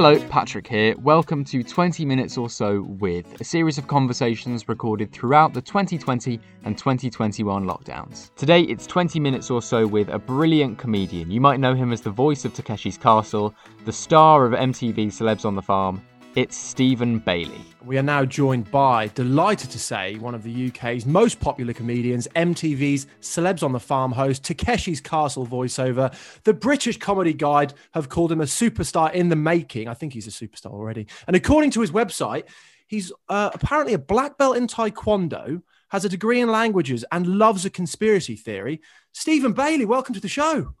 Hello, 0.00 0.16
Patrick 0.28 0.68
here. 0.68 0.94
Welcome 0.98 1.44
to 1.46 1.64
20 1.64 2.04
Minutes 2.04 2.38
or 2.38 2.48
So 2.48 2.82
with, 2.82 3.40
a 3.40 3.44
series 3.44 3.78
of 3.78 3.88
conversations 3.88 4.68
recorded 4.68 5.10
throughout 5.10 5.52
the 5.52 5.60
2020 5.60 6.38
and 6.62 6.78
2021 6.78 7.66
lockdowns. 7.66 8.32
Today 8.36 8.62
it's 8.62 8.86
20 8.86 9.18
minutes 9.18 9.50
or 9.50 9.60
so 9.60 9.88
with 9.88 10.08
a 10.10 10.18
brilliant 10.20 10.78
comedian. 10.78 11.32
You 11.32 11.40
might 11.40 11.58
know 11.58 11.74
him 11.74 11.92
as 11.92 12.00
the 12.00 12.12
voice 12.12 12.44
of 12.44 12.54
Takeshi's 12.54 12.96
Castle, 12.96 13.52
the 13.86 13.92
star 13.92 14.46
of 14.46 14.52
MTV's 14.52 15.18
Celebs 15.18 15.44
on 15.44 15.56
the 15.56 15.62
Farm, 15.62 16.00
it's 16.38 16.56
Stephen 16.56 17.18
Bailey. 17.18 17.60
We 17.84 17.98
are 17.98 18.02
now 18.02 18.24
joined 18.24 18.70
by, 18.70 19.08
delighted 19.08 19.70
to 19.70 19.78
say, 19.80 20.14
one 20.18 20.36
of 20.36 20.44
the 20.44 20.68
UK's 20.68 21.04
most 21.04 21.40
popular 21.40 21.72
comedians, 21.72 22.28
MTV's 22.36 23.08
Celebs 23.20 23.64
on 23.64 23.72
the 23.72 23.80
Farm 23.80 24.12
host, 24.12 24.44
Takeshi's 24.44 25.00
Castle 25.00 25.44
voiceover. 25.44 26.14
The 26.44 26.54
British 26.54 26.96
Comedy 26.96 27.32
Guide 27.32 27.74
have 27.90 28.08
called 28.08 28.30
him 28.30 28.40
a 28.40 28.44
superstar 28.44 29.12
in 29.12 29.30
the 29.30 29.34
making. 29.34 29.88
I 29.88 29.94
think 29.94 30.12
he's 30.12 30.28
a 30.28 30.30
superstar 30.30 30.70
already. 30.70 31.08
And 31.26 31.34
according 31.34 31.72
to 31.72 31.80
his 31.80 31.90
website, 31.90 32.44
he's 32.86 33.10
uh, 33.28 33.50
apparently 33.52 33.94
a 33.94 33.98
black 33.98 34.38
belt 34.38 34.56
in 34.56 34.68
Taekwondo, 34.68 35.62
has 35.88 36.04
a 36.04 36.08
degree 36.08 36.40
in 36.40 36.48
languages, 36.48 37.04
and 37.10 37.26
loves 37.26 37.64
a 37.64 37.70
conspiracy 37.70 38.36
theory. 38.36 38.80
Stephen 39.10 39.54
Bailey, 39.54 39.86
welcome 39.86 40.14
to 40.14 40.20
the 40.20 40.28
show. 40.28 40.76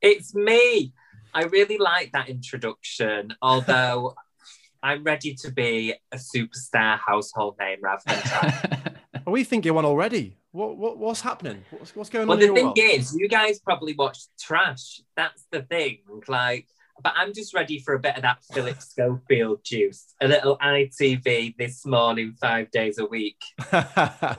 It's 0.00 0.34
me. 0.34 0.94
I 1.34 1.42
really 1.42 1.76
like 1.76 2.12
that 2.12 2.30
introduction, 2.30 3.34
although 3.42 4.14
I'm 4.82 5.04
ready 5.04 5.34
to 5.34 5.50
be 5.50 5.94
a 6.12 6.16
superstar 6.16 6.98
household 6.98 7.56
name 7.58 7.78
rather 7.82 8.02
than 8.06 8.96
we 9.26 9.44
think 9.44 9.64
you're 9.64 9.74
one 9.74 9.84
already. 9.84 10.36
What, 10.52 10.78
what 10.78 10.98
what's 10.98 11.20
happening? 11.20 11.64
What's, 11.70 11.94
what's 11.94 12.10
going 12.10 12.28
well, 12.28 12.36
on? 12.36 12.40
Well, 12.40 12.48
the 12.48 12.54
thing 12.54 12.66
world? 12.66 12.78
is, 12.78 13.14
you 13.14 13.28
guys 13.28 13.58
probably 13.58 13.94
watch 13.94 14.20
trash. 14.40 15.00
That's 15.16 15.44
the 15.50 15.62
thing. 15.62 15.98
Like, 16.28 16.66
but 17.02 17.12
I'm 17.14 17.34
just 17.34 17.54
ready 17.54 17.78
for 17.78 17.94
a 17.94 17.98
bit 17.98 18.16
of 18.16 18.22
that 18.22 18.38
Philip 18.52 18.80
Schofield 18.80 19.60
juice. 19.64 20.14
A 20.22 20.28
little 20.28 20.56
ITV 20.58 21.56
this 21.58 21.84
morning, 21.84 22.34
five 22.40 22.70
days 22.70 22.98
a 22.98 23.04
week. 23.04 23.42
I 23.72 24.36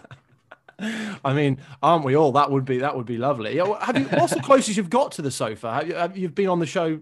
mean, 1.34 1.60
aren't 1.82 2.06
we 2.06 2.16
all? 2.16 2.32
That 2.32 2.52
would 2.52 2.66
be 2.66 2.80
that 2.80 2.96
would 2.96 3.06
be 3.06 3.18
lovely. 3.18 3.58
Have 3.58 3.98
you? 3.98 4.06
What's 4.06 4.34
the 4.34 4.42
closest 4.42 4.78
you've 4.78 4.90
got 4.90 5.12
to 5.14 5.22
the 5.22 5.32
sofa? 5.32 5.74
Have 5.74 5.88
you? 5.88 5.96
Have 5.96 6.18
you 6.18 6.30
been 6.30 6.50
on 6.50 6.60
the 6.60 6.66
show 6.66 7.00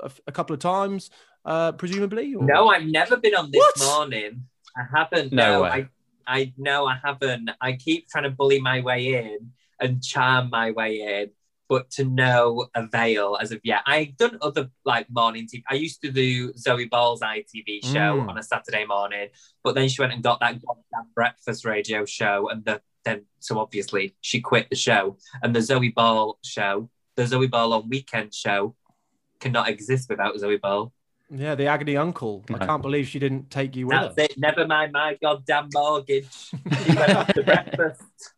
a, 0.00 0.10
a 0.26 0.32
couple 0.32 0.54
of 0.54 0.60
times? 0.60 1.10
Uh, 1.44 1.72
presumably? 1.72 2.34
Or? 2.34 2.44
No, 2.44 2.68
I've 2.68 2.86
never 2.86 3.16
been 3.16 3.34
on 3.34 3.50
this 3.50 3.60
what? 3.60 3.80
morning. 3.80 4.44
I 4.76 4.82
haven't. 4.96 5.32
No, 5.32 5.60
no 5.60 5.64
I, 5.64 5.88
I 6.26 6.52
no, 6.56 6.86
I 6.86 6.98
haven't. 7.02 7.50
I 7.60 7.72
keep 7.72 8.08
trying 8.08 8.24
to 8.24 8.30
bully 8.30 8.60
my 8.60 8.80
way 8.80 9.14
in 9.14 9.52
and 9.80 10.02
charm 10.02 10.50
my 10.50 10.70
way 10.70 11.00
in, 11.00 11.30
but 11.68 11.90
to 11.90 12.04
no 12.04 12.68
avail 12.74 13.36
as 13.40 13.52
of 13.52 13.60
yet. 13.64 13.82
I've 13.86 14.16
done 14.16 14.38
other 14.40 14.70
like 14.84 15.08
morning 15.10 15.48
TV. 15.52 15.62
I 15.68 15.74
used 15.74 16.00
to 16.02 16.12
do 16.12 16.52
Zoe 16.56 16.86
Ball's 16.86 17.20
ITV 17.20 17.84
show 17.84 18.20
mm. 18.20 18.28
on 18.28 18.38
a 18.38 18.42
Saturday 18.42 18.86
morning, 18.86 19.28
but 19.64 19.74
then 19.74 19.88
she 19.88 20.00
went 20.00 20.12
and 20.12 20.22
got 20.22 20.40
that 20.40 20.60
goddamn 20.64 21.10
breakfast 21.14 21.64
radio 21.64 22.04
show, 22.04 22.48
and 22.50 22.64
the 22.64 22.80
then 23.04 23.24
so 23.40 23.58
obviously 23.58 24.14
she 24.20 24.40
quit 24.40 24.70
the 24.70 24.76
show, 24.76 25.16
and 25.42 25.54
the 25.54 25.62
Zoe 25.62 25.88
Ball 25.88 26.38
show, 26.44 26.88
the 27.16 27.26
Zoe 27.26 27.48
Ball 27.48 27.72
on 27.72 27.88
weekend 27.88 28.32
show, 28.32 28.76
cannot 29.40 29.68
exist 29.68 30.08
without 30.08 30.38
Zoe 30.38 30.56
Ball. 30.56 30.92
Yeah, 31.34 31.54
the 31.54 31.66
agony 31.66 31.96
uncle. 31.96 32.44
I 32.52 32.64
can't 32.66 32.82
believe 32.82 33.08
she 33.08 33.18
didn't 33.18 33.50
take 33.50 33.74
you 33.74 33.86
with 33.86 33.96
That's 33.96 34.16
her. 34.16 34.22
it. 34.24 34.38
Never 34.38 34.66
mind 34.66 34.92
my 34.92 35.16
goddamn 35.20 35.68
mortgage. 35.72 36.28
She 36.84 36.94
went 36.94 37.16
off 37.16 37.28
to 37.28 37.42
breakfast. 37.42 38.02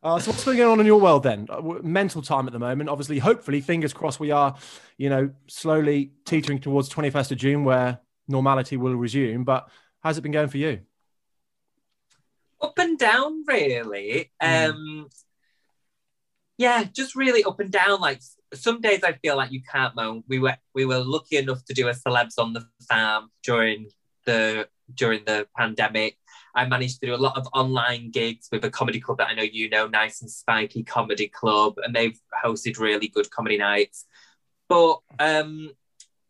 Uh, 0.00 0.16
so 0.16 0.30
what's 0.30 0.44
going 0.44 0.60
on 0.62 0.78
in 0.78 0.86
your 0.86 1.00
world 1.00 1.24
then? 1.24 1.44
Uh, 1.50 1.60
mental 1.82 2.22
time 2.22 2.46
at 2.46 2.52
the 2.52 2.58
moment. 2.58 2.88
Obviously, 2.88 3.18
hopefully, 3.18 3.60
fingers 3.60 3.92
crossed, 3.92 4.20
we 4.20 4.30
are, 4.30 4.54
you 4.96 5.10
know, 5.10 5.28
slowly 5.48 6.12
teetering 6.24 6.60
towards 6.60 6.88
21st 6.88 7.32
of 7.32 7.38
June 7.38 7.64
where 7.64 7.98
normality 8.28 8.76
will 8.76 8.94
resume. 8.94 9.42
But 9.42 9.68
how's 10.00 10.16
it 10.16 10.20
been 10.20 10.30
going 10.30 10.48
for 10.48 10.58
you? 10.58 10.82
Up 12.62 12.78
and 12.78 12.96
down, 12.96 13.44
really. 13.44 14.30
Mm. 14.40 14.70
Um, 14.70 15.08
yeah, 16.58 16.84
just 16.84 17.16
really 17.16 17.42
up 17.42 17.58
and 17.58 17.70
down. 17.70 18.00
Like 18.00 18.22
some 18.54 18.80
days 18.80 19.04
I 19.04 19.12
feel 19.12 19.36
like 19.36 19.52
you 19.52 19.62
can't 19.62 19.94
moan. 19.94 20.24
We 20.28 20.38
were 20.38 20.56
we 20.74 20.84
were 20.84 20.98
lucky 20.98 21.36
enough 21.36 21.64
to 21.66 21.74
do 21.74 21.88
a 21.88 21.92
celebs 21.92 22.38
on 22.38 22.52
the 22.52 22.66
farm 22.88 23.30
during 23.42 23.90
the 24.24 24.68
during 24.94 25.24
the 25.24 25.46
pandemic. 25.56 26.16
I 26.54 26.66
managed 26.66 27.00
to 27.00 27.06
do 27.06 27.14
a 27.14 27.16
lot 27.16 27.36
of 27.36 27.46
online 27.54 28.10
gigs 28.10 28.48
with 28.50 28.64
a 28.64 28.70
comedy 28.70 29.00
club 29.00 29.18
that 29.18 29.28
I 29.28 29.34
know 29.34 29.42
you 29.42 29.68
know, 29.68 29.86
Nice 29.86 30.22
and 30.22 30.30
Spiky 30.30 30.82
Comedy 30.82 31.28
Club, 31.28 31.74
and 31.82 31.94
they've 31.94 32.18
hosted 32.44 32.78
really 32.78 33.08
good 33.08 33.30
comedy 33.30 33.58
nights. 33.58 34.06
But 34.68 34.98
um, 35.18 35.70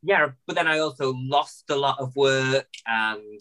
yeah, 0.02 0.30
but 0.46 0.56
then 0.56 0.66
I 0.66 0.78
also 0.78 1.14
lost 1.16 1.64
a 1.70 1.76
lot 1.76 1.98
of 1.98 2.14
work 2.16 2.68
and 2.86 3.40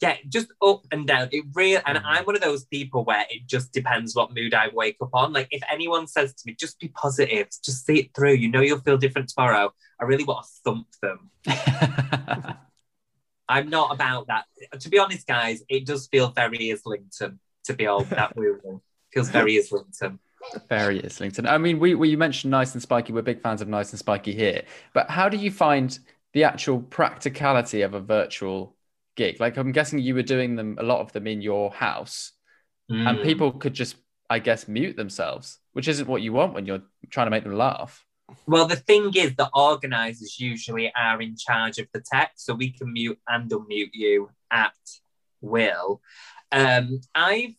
yeah, 0.00 0.16
just 0.28 0.48
up 0.62 0.86
and 0.92 1.06
down. 1.06 1.28
It 1.30 1.44
really, 1.54 1.82
and 1.84 1.98
mm. 1.98 2.02
I'm 2.04 2.24
one 2.24 2.34
of 2.34 2.40
those 2.40 2.64
people 2.64 3.04
where 3.04 3.24
it 3.30 3.46
just 3.46 3.72
depends 3.72 4.16
what 4.16 4.34
mood 4.34 4.54
I 4.54 4.68
wake 4.72 4.96
up 5.02 5.10
on. 5.12 5.32
Like 5.32 5.48
if 5.50 5.62
anyone 5.70 6.06
says 6.06 6.32
to 6.34 6.42
me, 6.46 6.54
just 6.58 6.80
be 6.80 6.88
positive, 6.88 7.48
just 7.62 7.84
see 7.84 8.00
it 8.00 8.14
through. 8.14 8.32
You 8.34 8.48
know 8.48 8.60
you'll 8.60 8.80
feel 8.80 8.96
different 8.96 9.28
tomorrow. 9.28 9.72
I 10.00 10.04
really 10.04 10.24
want 10.24 10.46
to 10.46 10.52
thump 10.64 10.86
them. 11.02 11.30
I'm 13.48 13.68
not 13.68 13.92
about 13.92 14.28
that. 14.28 14.44
To 14.78 14.88
be 14.88 14.98
honest, 14.98 15.26
guys, 15.26 15.62
it 15.68 15.84
does 15.84 16.06
feel 16.06 16.30
very 16.30 16.72
Islington 16.72 17.40
to 17.64 17.74
be 17.74 17.86
all 17.86 18.04
that 18.04 18.36
moving. 18.36 18.80
Feels 19.12 19.28
very 19.28 19.58
Islington. 19.58 20.18
Very 20.68 21.04
Islington. 21.04 21.46
I 21.46 21.58
mean, 21.58 21.78
we, 21.78 21.94
we 21.94 22.08
you 22.08 22.16
mentioned 22.16 22.50
Nice 22.50 22.72
and 22.72 22.82
Spiky. 22.82 23.12
We're 23.12 23.22
big 23.22 23.42
fans 23.42 23.60
of 23.60 23.68
Nice 23.68 23.90
and 23.90 23.98
Spiky 23.98 24.34
here. 24.34 24.62
But 24.94 25.10
how 25.10 25.28
do 25.28 25.36
you 25.36 25.50
find 25.50 25.98
the 26.32 26.44
actual 26.44 26.80
practicality 26.80 27.82
of 27.82 27.92
a 27.92 28.00
virtual 28.00 28.76
gig? 29.20 29.40
Like 29.40 29.56
I'm 29.58 29.72
guessing 29.72 29.98
you 29.98 30.14
were 30.14 30.22
doing 30.22 30.56
them 30.56 30.76
a 30.80 30.82
lot 30.82 31.00
of 31.00 31.12
them 31.12 31.26
in 31.26 31.42
your 31.42 31.70
house, 31.70 32.32
mm. 32.90 33.06
and 33.06 33.22
people 33.22 33.52
could 33.52 33.74
just, 33.74 33.96
I 34.28 34.38
guess, 34.38 34.66
mute 34.66 34.96
themselves, 34.96 35.58
which 35.72 35.88
isn't 35.88 36.08
what 36.08 36.22
you 36.22 36.32
want 36.32 36.54
when 36.54 36.64
you're 36.66 36.82
trying 37.10 37.26
to 37.26 37.30
make 37.30 37.44
them 37.44 37.54
laugh. 37.54 38.04
Well, 38.46 38.66
the 38.66 38.76
thing 38.76 39.12
is, 39.14 39.34
the 39.36 39.50
organisers 39.52 40.38
usually 40.38 40.92
are 40.94 41.20
in 41.20 41.36
charge 41.36 41.78
of 41.78 41.88
the 41.92 42.02
tech, 42.12 42.32
so 42.36 42.54
we 42.54 42.70
can 42.72 42.92
mute 42.92 43.18
and 43.28 43.50
unmute 43.50 43.90
you 43.92 44.30
at 44.50 44.72
will. 45.42 46.00
Um, 46.52 47.00
I've 47.14 47.54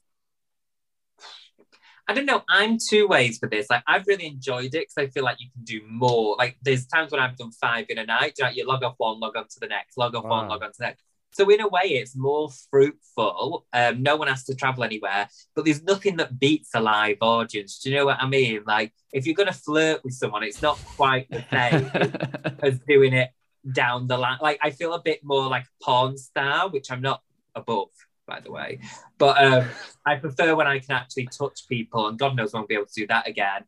I 2.07 2.13
don't 2.13 2.25
know. 2.25 2.43
I'm 2.49 2.77
two 2.77 3.07
ways 3.07 3.37
for 3.37 3.47
this. 3.47 3.69
Like, 3.69 3.83
I've 3.87 4.05
really 4.05 4.25
enjoyed 4.25 4.73
it 4.75 4.89
because 4.89 4.97
I 4.97 5.07
feel 5.07 5.23
like 5.23 5.37
you 5.39 5.47
can 5.53 5.63
do 5.63 5.79
more. 5.87 6.35
Like, 6.37 6.57
there's 6.61 6.85
times 6.85 7.11
when 7.11 7.21
I've 7.21 7.37
done 7.37 7.51
five 7.51 7.85
in 7.87 7.99
a 7.99 8.05
night. 8.05 8.33
You, 8.37 8.43
know, 8.43 8.51
you 8.51 8.67
log 8.67 8.83
off 8.83 8.95
one, 8.97 9.19
log 9.21 9.37
on 9.37 9.45
to 9.47 9.59
the 9.61 9.67
next, 9.67 9.97
log 9.97 10.13
off 10.15 10.25
wow. 10.25 10.41
one, 10.41 10.49
log 10.49 10.61
on 10.63 10.71
to 10.71 10.77
the 10.77 10.85
next. 10.87 11.03
So 11.33 11.49
in 11.49 11.61
a 11.61 11.67
way, 11.67 11.83
it's 11.83 12.15
more 12.15 12.49
fruitful. 12.69 13.65
Um, 13.73 14.03
no 14.03 14.15
one 14.17 14.27
has 14.27 14.43
to 14.45 14.55
travel 14.55 14.83
anywhere, 14.83 15.29
but 15.55 15.65
there's 15.65 15.83
nothing 15.83 16.17
that 16.17 16.39
beats 16.39 16.71
a 16.75 16.81
live 16.81 17.17
audience. 17.21 17.79
Do 17.79 17.89
you 17.89 17.95
know 17.95 18.05
what 18.05 18.21
I 18.21 18.27
mean? 18.27 18.63
Like 18.65 18.93
if 19.13 19.25
you're 19.25 19.35
gonna 19.35 19.53
flirt 19.53 20.03
with 20.03 20.13
someone, 20.13 20.43
it's 20.43 20.61
not 20.61 20.77
quite 20.97 21.29
the 21.29 21.43
same 21.49 22.55
as 22.63 22.79
doing 22.79 23.13
it 23.13 23.29
down 23.73 24.07
the 24.07 24.17
line. 24.17 24.39
Like 24.41 24.59
I 24.61 24.71
feel 24.71 24.93
a 24.93 25.01
bit 25.01 25.23
more 25.23 25.47
like 25.47 25.63
a 25.63 25.83
porn 25.83 26.17
star, 26.17 26.69
which 26.69 26.91
I'm 26.91 27.01
not 27.01 27.21
above, 27.55 27.89
by 28.27 28.39
the 28.39 28.51
way. 28.51 28.79
But 29.17 29.43
um, 29.43 29.67
I 30.05 30.15
prefer 30.15 30.55
when 30.55 30.67
I 30.67 30.79
can 30.79 30.91
actually 30.91 31.27
touch 31.27 31.67
people, 31.69 32.07
and 32.07 32.19
God 32.19 32.35
knows 32.35 32.53
I 32.53 32.57
won't 32.57 32.69
be 32.69 32.75
able 32.75 32.87
to 32.87 32.93
do 32.93 33.07
that 33.07 33.27
again. 33.27 33.63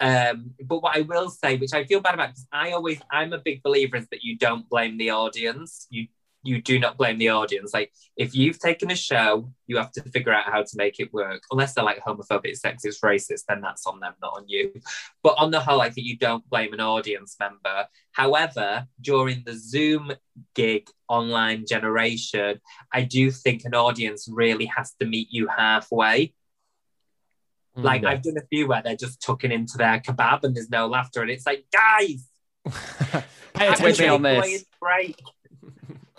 Um, 0.00 0.54
but 0.64 0.80
what 0.82 0.96
I 0.96 1.00
will 1.00 1.28
say, 1.28 1.56
which 1.56 1.72
I 1.72 1.84
feel 1.84 2.00
bad 2.00 2.14
about, 2.14 2.28
because 2.28 2.46
I 2.52 2.72
always, 2.72 3.00
I'm 3.10 3.32
a 3.32 3.38
big 3.38 3.62
believer, 3.62 3.96
is 3.96 4.06
that 4.10 4.22
you 4.22 4.36
don't 4.36 4.68
blame 4.68 4.96
the 4.96 5.10
audience. 5.10 5.86
You 5.90 6.06
you 6.42 6.62
do 6.62 6.78
not 6.78 6.96
blame 6.96 7.18
the 7.18 7.30
audience. 7.30 7.74
Like 7.74 7.92
if 8.16 8.34
you've 8.34 8.58
taken 8.58 8.90
a 8.90 8.96
show, 8.96 9.50
you 9.66 9.76
have 9.76 9.90
to 9.92 10.02
figure 10.02 10.32
out 10.32 10.46
how 10.46 10.62
to 10.62 10.76
make 10.76 11.00
it 11.00 11.12
work. 11.12 11.42
Unless 11.50 11.74
they're 11.74 11.84
like 11.84 12.02
homophobic, 12.02 12.58
sexist, 12.60 13.00
racist, 13.02 13.44
then 13.48 13.60
that's 13.60 13.86
on 13.86 14.00
them, 14.00 14.14
not 14.22 14.34
on 14.36 14.44
you. 14.48 14.72
But 15.22 15.34
on 15.38 15.50
the 15.50 15.60
whole, 15.60 15.80
I 15.80 15.90
think 15.90 16.06
you 16.06 16.16
don't 16.16 16.48
blame 16.48 16.72
an 16.72 16.80
audience 16.80 17.36
member. 17.40 17.86
However, 18.12 18.86
during 19.00 19.42
the 19.44 19.56
Zoom 19.56 20.12
gig 20.54 20.88
online 21.08 21.64
generation, 21.66 22.60
I 22.92 23.02
do 23.02 23.30
think 23.30 23.64
an 23.64 23.74
audience 23.74 24.28
really 24.30 24.66
has 24.66 24.94
to 25.00 25.06
meet 25.06 25.28
you 25.30 25.48
halfway. 25.48 26.34
Mm, 27.76 27.82
like. 27.82 28.04
I've 28.04 28.22
done 28.22 28.38
a 28.38 28.46
few 28.46 28.68
where 28.68 28.82
they're 28.82 28.96
just 28.96 29.20
tucking 29.20 29.52
into 29.52 29.76
their 29.76 29.98
kebab 29.98 30.44
and 30.44 30.54
there's 30.54 30.70
no 30.70 30.86
laughter, 30.86 31.20
and 31.22 31.30
it's 31.30 31.46
like, 31.46 31.66
guys, 31.72 32.26
pay 33.54 33.68
attention 33.68 34.10
on 34.10 34.22
this. 34.22 34.64
Break 34.80 35.20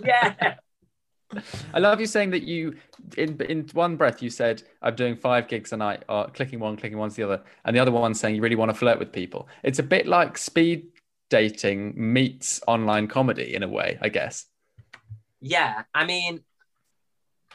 yeah. 0.04 0.56
I 1.74 1.80
love 1.80 2.00
you 2.00 2.07
saying 2.07 2.31
that 2.31 2.44
you, 2.44 2.75
in 3.18 3.40
in 3.42 3.68
one 3.74 3.96
breath, 3.96 4.22
you 4.22 4.30
said 4.30 4.63
I'm 4.81 4.96
doing 4.96 5.16
five 5.16 5.48
gigs 5.48 5.72
a 5.72 5.78
night, 5.78 6.04
or 6.10 6.28
clicking 6.30 6.60
one, 6.60 6.75
clicking 6.75 6.98
one's 6.98 7.16
the 7.16 7.24
other, 7.24 7.42
and 7.66 7.75
the 7.75 7.80
other 7.80 7.92
one 7.92 8.13
saying 8.13 8.36
you 8.36 8.42
really 8.42 8.56
want 8.56 8.69
to 8.69 8.75
flirt 8.75 8.98
with 8.98 9.12
people. 9.12 9.48
It's 9.63 9.80
a 9.80 9.84
bit 9.84 10.07
like 10.07 10.38
speed 10.38 10.88
dating 11.30 11.94
meets 11.96 12.62
online 12.68 13.07
comedy 13.07 13.54
in 13.54 13.62
a 13.62 13.68
way, 13.68 14.00
I 14.01 14.10
guess. 14.10 14.46
Yeah, 15.40 15.84
I 15.94 16.06
mean, 16.06 16.44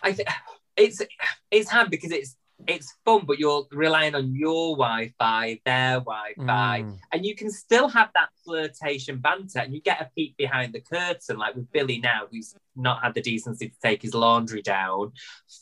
I 0.03 0.13
think 0.13 0.29
it's 0.77 1.03
it's 1.51 1.69
hard 1.69 1.91
because 1.91 2.13
it's 2.13 2.37
it's 2.67 2.95
fun, 3.05 3.25
but 3.27 3.39
you're 3.39 3.67
relying 3.71 4.15
on 4.15 4.35
your 4.35 4.77
Wi-Fi, 4.77 5.61
their 5.65 6.01
Wi-Fi, 6.01 6.83
Mm. 6.83 6.99
and 7.13 7.27
you 7.27 7.35
can 7.35 7.51
still 7.51 7.89
have 7.89 8.11
that 8.15 8.29
flirtation 8.45 9.19
banter, 9.19 9.61
and 9.61 9.75
you 9.75 9.81
get 9.81 10.01
a 10.01 10.11
peek 10.17 10.37
behind 10.37 10.73
the 10.73 10.81
curtain, 10.81 11.37
like 11.39 11.55
with 11.55 11.71
Billy 11.73 11.99
now, 11.99 12.23
who's 12.31 12.55
not 12.77 13.03
had 13.03 13.15
the 13.15 13.21
decency 13.21 13.69
to 13.69 13.77
take 13.83 14.03
his 14.03 14.15
laundry 14.15 14.63
down 14.63 15.13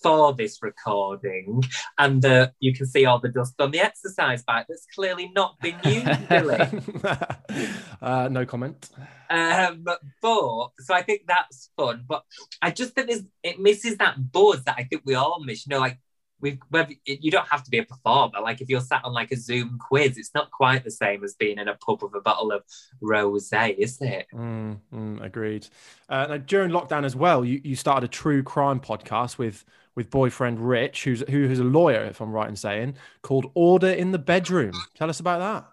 for 0.03 0.33
this 0.33 0.59
recording, 0.63 1.63
and 1.99 2.25
uh, 2.25 2.49
you 2.61 2.73
can 2.75 2.87
see 2.87 3.05
all 3.05 3.19
the 3.19 3.29
dust 3.29 3.55
on 3.61 3.71
the 3.71 3.81
exercise 3.81 4.43
bike 4.43 4.67
that's 4.69 4.87
clearly 4.95 5.31
not 5.35 5.59
been 5.61 5.77
used, 5.85 6.29
Billy. 6.29 6.59
uh, 8.01 8.29
no 8.31 8.47
comment. 8.47 8.91
Um, 9.31 9.83
but 9.85 10.01
so 10.21 10.95
I 10.95 11.03
think 11.03 11.23
that's 11.27 11.71
fun. 11.77 12.05
But 12.07 12.23
I 12.61 12.71
just 12.71 12.95
think 12.95 13.11
it 13.43 13.61
misses 13.61 13.97
that 13.99 14.31
buzz 14.33 14.63
that 14.65 14.77
I 14.79 14.85
think 14.85 15.03
we 15.05 15.15
all 15.15 15.43
miss. 15.45 15.67
You 15.67 15.71
know, 15.71 15.81
like 15.81 15.99
we've 16.43 16.59
whether 16.69 16.93
you 17.07 17.31
don't 17.31 17.49
have 17.49 17.63
to 17.65 17.71
be 17.71 17.79
a 17.79 17.85
performer. 17.85 18.41
Like 18.43 18.61
if 18.61 18.69
you're 18.69 18.81
sat 18.81 19.05
on 19.05 19.15
like 19.15 19.31
a 19.31 19.37
Zoom 19.37 19.79
quiz, 19.79 20.19
it's 20.19 20.35
not 20.35 20.51
quite 20.51 20.85
the 20.85 20.91
same 20.91 21.25
as 21.25 21.35
being 21.35 21.59
in 21.59 21.69
a 21.69 21.75
pub 21.77 22.03
with 22.03 22.15
a 22.15 22.21
bottle 22.21 22.53
of 22.53 22.65
rosé, 23.03 23.75
is 23.79 24.01
it? 24.01 24.27
Mm, 24.35 24.81
mm, 24.93 25.25
agreed. 25.25 25.69
Uh, 26.09 26.27
now, 26.27 26.37
during 26.37 26.71
lockdown 26.71 27.05
as 27.05 27.17
well, 27.17 27.45
you, 27.45 27.61
you 27.65 27.77
started 27.77 28.05
a 28.05 28.09
true 28.09 28.43
crime 28.43 28.81
podcast 28.81 29.39
with 29.39 29.65
with 29.95 30.11
boyfriend 30.11 30.61
Rich, 30.61 31.05
who's 31.05 31.23
who 31.31 31.45
is 31.45 31.61
a 31.61 31.65
lawyer, 31.65 32.05
if 32.05 32.21
I'm 32.21 32.33
right 32.33 32.49
in 32.49 32.57
saying, 32.57 32.97
called 33.23 33.51
Order 33.55 33.91
in 33.91 34.13
the 34.13 34.19
Bedroom. 34.19 34.73
Tell 34.95 35.09
us 35.09 35.21
about 35.21 35.39
that. 35.39 35.69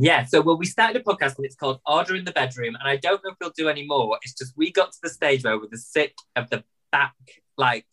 Yeah, 0.00 0.24
so 0.26 0.40
well, 0.42 0.56
we 0.56 0.66
started 0.66 1.00
a 1.00 1.04
podcast 1.04 1.36
and 1.36 1.44
it's 1.44 1.56
called 1.56 1.80
Order 1.84 2.14
in 2.14 2.24
the 2.24 2.32
Bedroom, 2.32 2.76
and 2.76 2.88
I 2.88 2.96
don't 2.96 3.22
know 3.24 3.30
if 3.30 3.36
we'll 3.40 3.50
do 3.56 3.68
any 3.68 3.86
more. 3.86 4.18
It's 4.22 4.34
just 4.34 4.56
we 4.56 4.70
got 4.70 4.92
to 4.92 4.98
the 5.02 5.08
stage 5.08 5.42
where 5.44 5.58
we're 5.58 5.68
the 5.68 5.78
sick 5.78 6.14
of 6.36 6.50
the 6.50 6.62
back, 6.92 7.14
like 7.56 7.86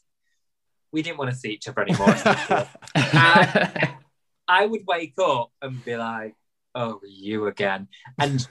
we 0.96 1.02
didn't 1.02 1.18
want 1.18 1.30
to 1.30 1.36
see 1.36 1.50
each 1.50 1.68
other 1.68 1.82
anymore. 1.82 2.16
And 2.96 3.98
I 4.48 4.66
would 4.66 4.84
wake 4.88 5.16
up 5.22 5.52
and 5.62 5.84
be 5.84 5.98
like, 5.98 6.34
"Oh, 6.74 7.02
you 7.04 7.48
again," 7.48 7.90
and 8.18 8.48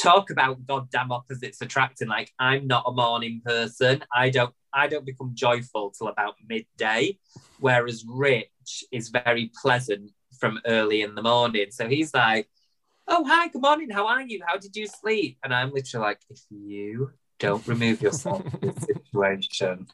talk 0.00 0.30
about 0.30 0.66
goddamn 0.66 1.12
opposites 1.12 1.60
attracting. 1.60 2.08
Like 2.08 2.30
I'm 2.38 2.66
not 2.66 2.84
a 2.86 2.92
morning 2.92 3.42
person. 3.44 4.02
I 4.14 4.30
don't. 4.30 4.54
I 4.72 4.86
don't 4.86 5.04
become 5.04 5.32
joyful 5.34 5.92
till 5.96 6.08
about 6.08 6.34
midday, 6.48 7.18
whereas 7.58 8.04
Rich 8.08 8.84
is 8.90 9.10
very 9.10 9.50
pleasant 9.62 10.12
from 10.40 10.60
early 10.66 11.02
in 11.02 11.14
the 11.14 11.22
morning. 11.22 11.66
So 11.70 11.86
he's 11.86 12.14
like, 12.14 12.48
"Oh, 13.06 13.24
hi, 13.24 13.48
good 13.48 13.62
morning. 13.62 13.90
How 13.90 14.06
are 14.06 14.22
you? 14.22 14.40
How 14.46 14.56
did 14.56 14.74
you 14.74 14.86
sleep?" 14.86 15.36
And 15.44 15.52
I'm 15.52 15.72
literally 15.72 16.06
like, 16.06 16.20
"If 16.30 16.40
you 16.48 17.10
don't 17.38 17.66
remove 17.66 18.00
yourself 18.00 18.42
from 18.50 18.60
this 18.62 18.86
situation." 18.92 19.88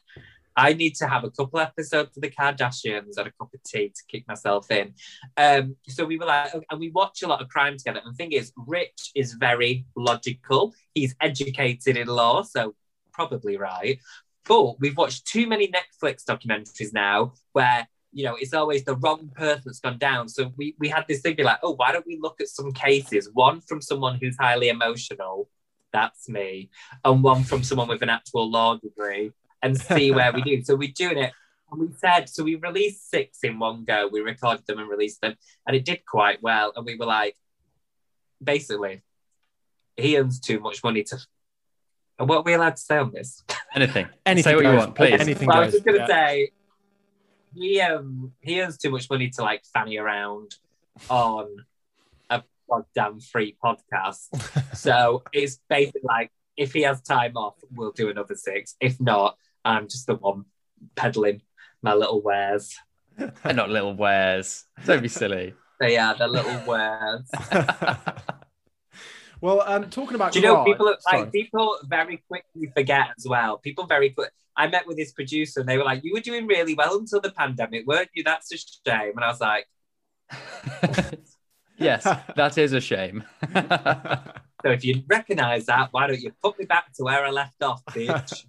I 0.55 0.73
need 0.73 0.95
to 0.95 1.07
have 1.07 1.23
a 1.23 1.31
couple 1.31 1.59
episodes 1.59 2.15
of 2.15 2.21
the 2.21 2.29
Kardashians 2.29 3.17
and 3.17 3.27
a 3.27 3.31
cup 3.31 3.53
of 3.53 3.63
tea 3.63 3.89
to 3.89 4.03
kick 4.07 4.27
myself 4.27 4.71
in. 4.71 4.93
Um, 5.37 5.75
so 5.87 6.05
we 6.05 6.17
were 6.17 6.25
like, 6.25 6.53
and 6.69 6.79
we 6.79 6.91
watch 6.91 7.21
a 7.23 7.27
lot 7.27 7.41
of 7.41 7.49
crime 7.49 7.77
together. 7.77 8.01
And 8.03 8.13
the 8.13 8.17
thing 8.17 8.31
is, 8.31 8.53
Rich 8.55 9.11
is 9.15 9.33
very 9.33 9.85
logical. 9.95 10.73
He's 10.93 11.15
educated 11.19 11.97
in 11.97 12.07
law, 12.07 12.43
so 12.43 12.75
probably 13.11 13.57
right. 13.57 13.99
But 14.47 14.79
we've 14.79 14.95
watched 14.95 15.25
too 15.27 15.47
many 15.47 15.71
Netflix 15.71 16.23
documentaries 16.23 16.93
now 16.93 17.33
where 17.53 17.87
you 18.11 18.23
know 18.23 18.35
it's 18.35 18.53
always 18.53 18.85
the 18.85 18.95
wrong 18.95 19.29
person 19.35 19.63
that's 19.65 19.79
gone 19.79 19.97
down. 19.97 20.29
So 20.29 20.53
we 20.55 20.75
we 20.79 20.87
had 20.87 21.05
this 21.07 21.21
thing 21.21 21.35
be 21.35 21.43
like, 21.43 21.59
oh, 21.63 21.73
why 21.73 21.91
don't 21.91 22.07
we 22.07 22.19
look 22.21 22.39
at 22.39 22.47
some 22.47 22.71
cases? 22.71 23.29
One 23.33 23.59
from 23.59 23.81
someone 23.81 24.19
who's 24.21 24.37
highly 24.39 24.69
emotional, 24.69 25.49
that's 25.91 26.29
me, 26.29 26.69
and 27.03 27.23
one 27.23 27.43
from 27.43 27.63
someone 27.63 27.87
with 27.87 28.03
an 28.03 28.09
actual 28.09 28.49
law 28.49 28.77
degree 28.77 29.31
and 29.61 29.79
see 29.79 30.11
where 30.11 30.31
we 30.33 30.41
do. 30.43 30.63
So 30.63 30.75
we're 30.75 30.93
doing 30.95 31.17
it. 31.17 31.31
And 31.71 31.81
we 31.81 31.87
said, 31.97 32.29
so 32.29 32.43
we 32.43 32.55
released 32.55 33.09
six 33.09 33.39
in 33.43 33.59
one 33.59 33.85
go. 33.85 34.07
We 34.11 34.21
recorded 34.21 34.65
them 34.67 34.79
and 34.79 34.89
released 34.89 35.21
them, 35.21 35.35
and 35.67 35.75
it 35.75 35.83
did 35.83 36.05
quite 36.05 36.41
well. 36.41 36.71
And 36.75 36.85
we 36.85 36.95
were 36.95 37.07
like, 37.07 37.35
basically, 38.43 39.01
he 39.97 40.17
earns 40.17 40.39
too 40.39 40.59
much 40.59 40.83
money 40.83 41.03
to. 41.03 41.17
And 42.19 42.29
what 42.29 42.37
are 42.37 42.43
we 42.43 42.53
allowed 42.53 42.77
to 42.77 42.81
say 42.81 42.97
on 42.97 43.11
this? 43.11 43.43
Anything. 43.75 44.07
Anything 44.25 44.51
Say 44.51 44.55
what 44.55 44.65
you 44.65 44.77
want, 44.77 44.95
please. 44.95 45.19
Anything 45.19 45.47
well, 45.47 45.57
I 45.57 45.65
was 45.65 45.73
just 45.73 45.85
gonna 45.85 45.97
yeah. 45.99 46.07
say, 46.07 46.51
he 47.55 47.81
um 47.81 48.33
he 48.41 48.61
earns 48.61 48.77
too 48.77 48.89
much 48.89 49.09
money 49.09 49.29
to 49.29 49.41
like 49.41 49.63
fanny 49.73 49.97
around 49.97 50.55
on 51.09 51.65
a 52.29 52.43
goddamn 52.69 53.19
free 53.19 53.57
podcast. 53.63 54.75
so 54.75 55.23
it's 55.33 55.59
basically 55.69 56.01
like 56.03 56.31
if 56.57 56.73
he 56.73 56.83
has 56.83 57.01
time 57.01 57.35
off, 57.35 57.55
we'll 57.73 57.91
do 57.91 58.09
another 58.09 58.35
six. 58.35 58.75
If 58.79 58.99
not, 59.01 59.37
I'm 59.65 59.87
just 59.89 60.07
the 60.07 60.15
one 60.15 60.45
peddling 60.95 61.41
my 61.81 61.93
little 61.93 62.21
wares. 62.21 62.75
They're 63.17 63.53
not 63.53 63.69
little 63.69 63.95
wares. 63.95 64.65
Don't 64.85 65.01
be 65.01 65.09
silly. 65.09 65.53
They 65.77 65.97
are 65.97 66.15
the 66.15 66.29
little 66.29 66.61
wares. 66.65 67.29
well, 69.41 69.61
um, 69.65 69.89
talking 69.89 70.15
about 70.15 70.31
Do 70.31 70.39
you 70.39 70.45
know 70.45 70.63
crime- 70.63 70.65
people 70.67 70.95
Sorry. 71.01 71.19
like 71.23 71.31
people 71.33 71.77
very 71.83 72.23
quickly 72.29 72.71
forget 72.73 73.07
as 73.17 73.27
well. 73.27 73.57
People 73.57 73.85
very 73.85 74.11
quick. 74.11 74.31
I 74.55 74.67
met 74.67 74.87
with 74.87 74.95
this 74.95 75.11
producer 75.11 75.59
and 75.59 75.67
they 75.67 75.77
were 75.77 75.83
like, 75.83 76.01
"You 76.05 76.13
were 76.13 76.21
doing 76.21 76.47
really 76.47 76.75
well 76.75 76.97
until 76.97 77.19
the 77.19 77.31
pandemic, 77.31 77.85
weren't 77.85 78.07
you? 78.13 78.23
That's 78.23 78.53
a 78.53 78.57
shame." 78.57 79.11
And 79.17 79.25
I 79.25 79.27
was 79.27 79.41
like, 79.41 79.67
yes, 81.77 82.03
that 82.37 82.57
is 82.57 82.71
a 82.71 82.79
shame. 82.79 83.25
"So 83.53 84.71
if 84.71 84.85
you 84.85 85.03
recognise 85.07 85.65
that, 85.65 85.89
why 85.91 86.07
don't 86.07 86.21
you 86.21 86.31
put 86.41 86.57
me 86.57 86.63
back 86.63 86.93
to 86.93 87.03
where 87.03 87.25
I 87.25 87.31
left 87.31 87.61
off, 87.61 87.83
bitch?" 87.87 88.45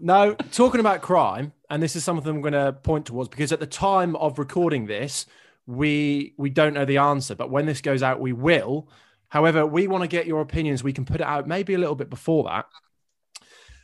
No, 0.00 0.34
talking 0.52 0.80
about 0.80 1.02
crime, 1.02 1.52
and 1.70 1.82
this 1.82 1.96
is 1.96 2.04
something 2.04 2.28
I'm 2.28 2.40
going 2.40 2.52
to 2.52 2.72
point 2.72 3.06
towards 3.06 3.28
because 3.28 3.52
at 3.52 3.60
the 3.60 3.66
time 3.66 4.16
of 4.16 4.38
recording 4.38 4.86
this, 4.86 5.26
we 5.66 6.34
we 6.36 6.50
don't 6.50 6.74
know 6.74 6.84
the 6.84 6.98
answer, 6.98 7.34
but 7.34 7.50
when 7.50 7.66
this 7.66 7.80
goes 7.80 8.02
out, 8.02 8.20
we 8.20 8.32
will. 8.32 8.88
However, 9.28 9.66
we 9.66 9.86
want 9.88 10.02
to 10.02 10.08
get 10.08 10.26
your 10.26 10.40
opinions. 10.40 10.84
We 10.84 10.92
can 10.92 11.04
put 11.04 11.20
it 11.20 11.26
out 11.26 11.48
maybe 11.48 11.74
a 11.74 11.78
little 11.78 11.94
bit 11.94 12.10
before 12.10 12.44
that. 12.44 12.66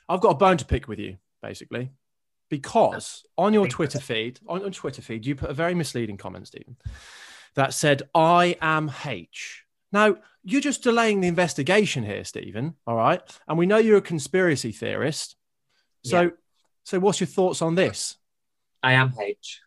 I've 0.08 0.20
got 0.20 0.30
a 0.30 0.34
bone 0.34 0.56
to 0.58 0.64
pick 0.64 0.88
with 0.88 0.98
you, 0.98 1.16
basically, 1.42 1.90
because 2.48 3.24
on 3.38 3.54
your 3.54 3.66
Twitter 3.66 4.00
feed, 4.00 4.40
on 4.46 4.60
your 4.60 4.70
Twitter 4.70 5.02
feed, 5.02 5.26
you 5.26 5.34
put 5.34 5.50
a 5.50 5.54
very 5.54 5.74
misleading 5.74 6.16
comment, 6.16 6.48
Stephen, 6.48 6.76
that 7.54 7.74
said, 7.74 8.02
"I 8.14 8.56
am 8.60 8.92
H." 9.04 9.64
Now, 9.92 10.16
you're 10.44 10.60
just 10.60 10.82
delaying 10.82 11.20
the 11.20 11.28
investigation 11.28 12.04
here, 12.04 12.24
Stephen. 12.24 12.74
All 12.86 12.96
right, 12.96 13.20
and 13.48 13.58
we 13.58 13.66
know 13.66 13.78
you're 13.78 13.98
a 13.98 14.02
conspiracy 14.02 14.72
theorist. 14.72 15.36
So, 16.04 16.20
Yeah. 16.22 16.30
so 16.84 16.98
what's 17.00 17.20
your 17.20 17.26
thoughts 17.26 17.60
on 17.60 17.74
this? 17.74 18.16
I 18.82 18.92
am 18.92 19.12
H. 19.20 19.60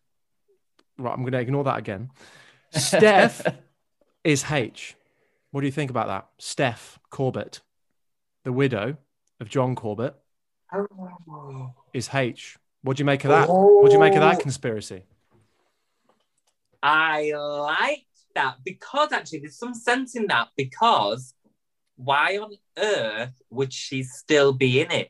Right, 0.97 1.13
I'm 1.13 1.21
going 1.21 1.33
to 1.33 1.39
ignore 1.39 1.63
that 1.65 1.77
again. 1.77 2.09
Steph 2.71 3.45
is 4.23 4.49
H. 4.49 4.95
What 5.51 5.61
do 5.61 5.67
you 5.67 5.71
think 5.71 5.91
about 5.91 6.07
that? 6.07 6.27
Steph 6.39 6.99
Corbett, 7.09 7.61
the 8.43 8.51
widow 8.51 8.97
of 9.39 9.49
John 9.49 9.75
Corbett, 9.75 10.15
oh. 10.73 11.73
is 11.93 12.09
H. 12.13 12.57
What 12.81 12.97
do 12.97 13.01
you 13.01 13.05
make 13.05 13.23
of 13.23 13.29
that? 13.29 13.47
What 13.47 13.87
do 13.87 13.93
you 13.93 13.99
make 13.99 14.15
of 14.15 14.21
that 14.21 14.37
oh. 14.37 14.41
conspiracy? 14.41 15.03
I 16.81 17.31
like 17.33 18.05
that 18.35 18.57
because 18.63 19.11
actually 19.11 19.39
there's 19.39 19.57
some 19.57 19.73
sense 19.73 20.15
in 20.15 20.27
that 20.27 20.49
because 20.57 21.33
why 21.95 22.37
on 22.37 22.51
earth 22.77 23.33
would 23.49 23.73
she 23.73 24.03
still 24.03 24.53
be 24.53 24.81
in 24.81 24.91
it? 24.91 25.09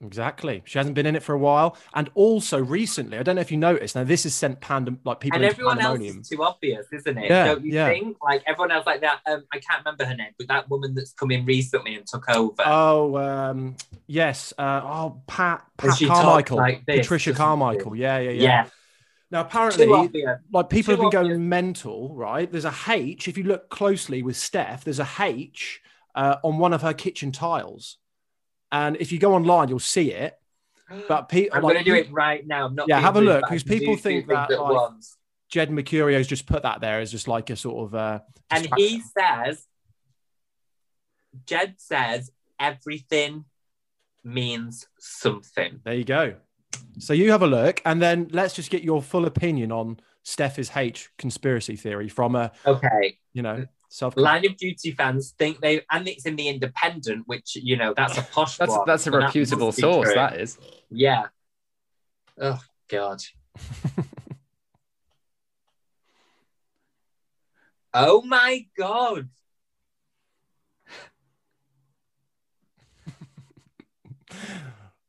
Exactly. 0.00 0.62
She 0.64 0.78
hasn't 0.78 0.94
been 0.94 1.06
in 1.06 1.16
it 1.16 1.24
for 1.24 1.34
a 1.34 1.38
while, 1.38 1.76
and 1.92 2.08
also 2.14 2.62
recently, 2.62 3.18
I 3.18 3.24
don't 3.24 3.34
know 3.34 3.40
if 3.40 3.50
you 3.50 3.56
noticed. 3.56 3.96
Now, 3.96 4.04
this 4.04 4.22
has 4.22 4.34
sent 4.34 4.60
pandem 4.60 4.98
like 5.04 5.18
people 5.18 5.36
and 5.36 5.44
everyone 5.44 5.80
else 5.80 5.98
is 5.98 6.28
too 6.28 6.44
obvious, 6.44 6.86
isn't 6.92 7.18
it? 7.18 7.28
Yeah, 7.28 7.46
Don't 7.46 7.64
you 7.64 7.72
yeah. 7.72 7.88
think? 7.88 8.16
Like 8.22 8.44
everyone 8.46 8.70
else, 8.70 8.86
like 8.86 9.00
that. 9.00 9.20
Um, 9.26 9.42
I 9.52 9.58
can't 9.58 9.84
remember 9.84 10.04
her 10.04 10.14
name, 10.14 10.30
but 10.38 10.46
that 10.48 10.70
woman 10.70 10.94
that's 10.94 11.12
come 11.14 11.32
in 11.32 11.44
recently 11.44 11.96
and 11.96 12.06
took 12.06 12.28
over. 12.30 12.62
Oh, 12.64 13.16
um, 13.16 13.74
yes. 14.06 14.54
Uh, 14.56 14.82
oh, 14.84 15.22
Pat, 15.26 15.66
Pat 15.76 15.98
Carmichael, 15.98 16.58
like 16.58 16.86
this, 16.86 16.98
Patricia? 16.98 17.32
Carmichael. 17.32 17.96
Yeah, 17.96 18.18
yeah, 18.18 18.30
yeah. 18.30 18.66
Now, 19.30 19.42
apparently, 19.42 19.86
like 20.50 20.70
people 20.70 20.96
Too 20.96 21.02
have 21.02 21.10
been 21.10 21.18
obvious. 21.18 21.36
going 21.36 21.48
mental, 21.48 22.14
right? 22.14 22.50
There's 22.50 22.64
a 22.64 22.74
H. 22.88 23.28
If 23.28 23.36
you 23.36 23.44
look 23.44 23.68
closely 23.68 24.22
with 24.22 24.36
Steph, 24.36 24.84
there's 24.84 25.00
a 25.00 25.08
H 25.20 25.80
uh, 26.14 26.36
on 26.42 26.58
one 26.58 26.72
of 26.72 26.80
her 26.82 26.94
kitchen 26.94 27.30
tiles, 27.30 27.98
and 28.72 28.96
if 28.96 29.12
you 29.12 29.18
go 29.18 29.34
online, 29.34 29.68
you'll 29.68 29.78
see 29.80 30.12
it. 30.12 30.34
But 31.08 31.28
pe- 31.28 31.50
I'm 31.52 31.62
like, 31.62 31.74
going 31.74 31.84
to 31.84 31.90
do 31.90 31.96
it 31.96 32.10
right 32.10 32.46
now. 32.46 32.64
I'm 32.64 32.74
not 32.74 32.88
Yeah, 32.88 32.98
have 33.00 33.16
a 33.16 33.20
look, 33.20 33.42
because 33.42 33.62
people 33.62 33.96
think 33.96 34.26
that, 34.28 34.50
at 34.50 34.58
like, 34.58 34.72
once. 34.72 35.18
Jed 35.50 35.70
Mercurio's 35.70 36.26
just 36.26 36.46
put 36.46 36.62
that 36.62 36.80
there 36.80 37.00
as 37.00 37.10
just 37.10 37.28
like 37.28 37.50
a 37.50 37.56
sort 37.56 37.86
of. 37.86 37.94
Uh, 37.94 38.20
And 38.50 38.66
he 38.76 39.00
says, 39.02 39.66
Jed 41.44 41.74
says 41.76 42.30
everything 42.58 43.44
means 44.24 44.86
something. 44.98 45.80
There 45.84 45.94
you 45.94 46.04
go. 46.04 46.36
So 46.98 47.12
you 47.12 47.30
have 47.30 47.42
a 47.42 47.46
look, 47.46 47.80
and 47.84 48.02
then 48.02 48.28
let's 48.32 48.54
just 48.54 48.70
get 48.70 48.82
your 48.82 49.00
full 49.02 49.24
opinion 49.24 49.70
on 49.70 50.00
Steph 50.24 50.58
is 50.58 50.72
H 50.76 51.10
conspiracy 51.16 51.76
theory 51.76 52.08
from 52.08 52.34
a 52.34 52.50
Okay. 52.66 53.18
you 53.32 53.42
know 53.42 53.66
self. 53.88 54.16
Line 54.16 54.44
of 54.46 54.56
Duty 54.56 54.90
fans 54.92 55.34
think 55.38 55.60
they, 55.60 55.82
and 55.90 56.08
it's 56.08 56.26
in 56.26 56.36
the 56.36 56.48
Independent, 56.48 57.26
which 57.26 57.56
you 57.56 57.76
know 57.76 57.94
that's 57.96 58.18
a 58.18 58.22
posh 58.22 58.58
That's 58.58 58.70
one. 58.70 58.82
that's 58.86 59.06
a 59.06 59.10
so 59.10 59.18
that 59.18 59.26
reputable 59.26 59.72
source. 59.72 60.08
true. 60.08 60.14
That 60.14 60.40
is. 60.40 60.58
Yeah. 60.90 61.26
Oh 62.40 62.60
God. 62.88 63.22
oh 67.94 68.22
my 68.22 68.66
God. 68.76 69.28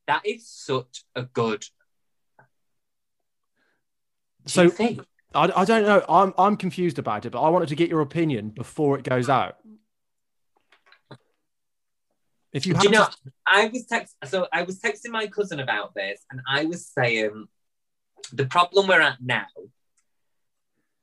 That 0.09 0.25
is 0.25 0.47
such 0.47 1.03
a 1.15 1.23
good. 1.23 1.63
So- 4.47 4.69
think? 4.69 5.05
I, 5.35 5.51
I 5.55 5.63
don't 5.63 5.83
know. 5.83 6.03
I'm 6.09 6.33
I'm 6.39 6.57
confused 6.57 6.97
about 6.97 7.23
it, 7.27 7.29
but 7.29 7.39
I 7.39 7.49
wanted 7.49 7.69
to 7.69 7.75
get 7.75 7.87
your 7.87 8.01
opinion 8.01 8.49
before 8.49 8.97
it 8.97 9.03
goes 9.03 9.29
out. 9.29 9.57
If 12.51 12.65
you 12.65 12.73
Do 12.73 12.85
you 12.85 12.89
know, 12.89 13.05
to- 13.05 13.31
I 13.45 13.67
was 13.67 13.85
text 13.85 14.15
so 14.25 14.47
I 14.51 14.63
was 14.63 14.79
texting 14.79 15.11
my 15.11 15.27
cousin 15.27 15.59
about 15.59 15.93
this, 15.93 16.25
and 16.31 16.41
I 16.49 16.65
was 16.65 16.87
saying 16.87 17.45
the 18.33 18.47
problem 18.47 18.87
we're 18.87 19.01
at 19.01 19.17
now. 19.21 19.45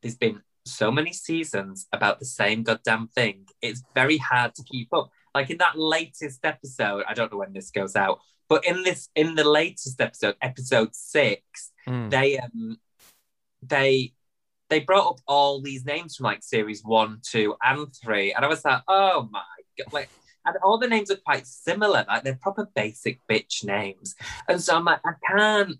There's 0.02 0.16
been 0.16 0.42
so 0.64 0.90
many 0.90 1.12
seasons 1.12 1.86
about 1.92 2.18
the 2.18 2.24
same 2.24 2.64
goddamn 2.64 3.06
thing. 3.06 3.46
It's 3.62 3.84
very 3.94 4.18
hard 4.18 4.56
to 4.56 4.64
keep 4.64 4.92
up. 4.92 5.10
Like 5.36 5.50
in 5.50 5.58
that 5.58 5.78
latest 5.78 6.40
episode, 6.44 7.04
I 7.08 7.14
don't 7.14 7.30
know 7.30 7.38
when 7.38 7.52
this 7.52 7.70
goes 7.70 7.94
out, 7.94 8.18
but 8.48 8.64
in 8.64 8.82
this 8.82 9.08
in 9.14 9.34
the 9.34 9.44
latest 9.48 10.00
episode, 10.00 10.36
episode 10.42 10.94
six, 10.94 11.72
Mm. 11.88 12.10
they 12.10 12.38
um 12.38 12.78
they 13.62 14.12
they 14.68 14.80
brought 14.80 15.08
up 15.10 15.20
all 15.28 15.60
these 15.60 15.84
names 15.84 16.16
from 16.16 16.24
like 16.24 16.42
series 16.42 16.82
one, 16.84 17.20
two, 17.22 17.54
and 17.62 17.86
three, 18.02 18.32
and 18.32 18.44
I 18.44 18.48
was 18.48 18.64
like, 18.64 18.82
oh 18.88 19.28
my 19.30 19.42
god, 19.78 19.92
like, 19.92 20.10
and 20.44 20.56
all 20.64 20.78
the 20.78 20.88
names 20.88 21.10
are 21.10 21.16
quite 21.16 21.46
similar, 21.46 22.04
like 22.08 22.24
they're 22.24 22.34
proper 22.40 22.68
basic 22.74 23.20
bitch 23.30 23.62
names, 23.64 24.14
and 24.48 24.60
so 24.60 24.74
I'm 24.76 24.84
like, 24.84 25.00
I 25.04 25.12
can't 25.30 25.78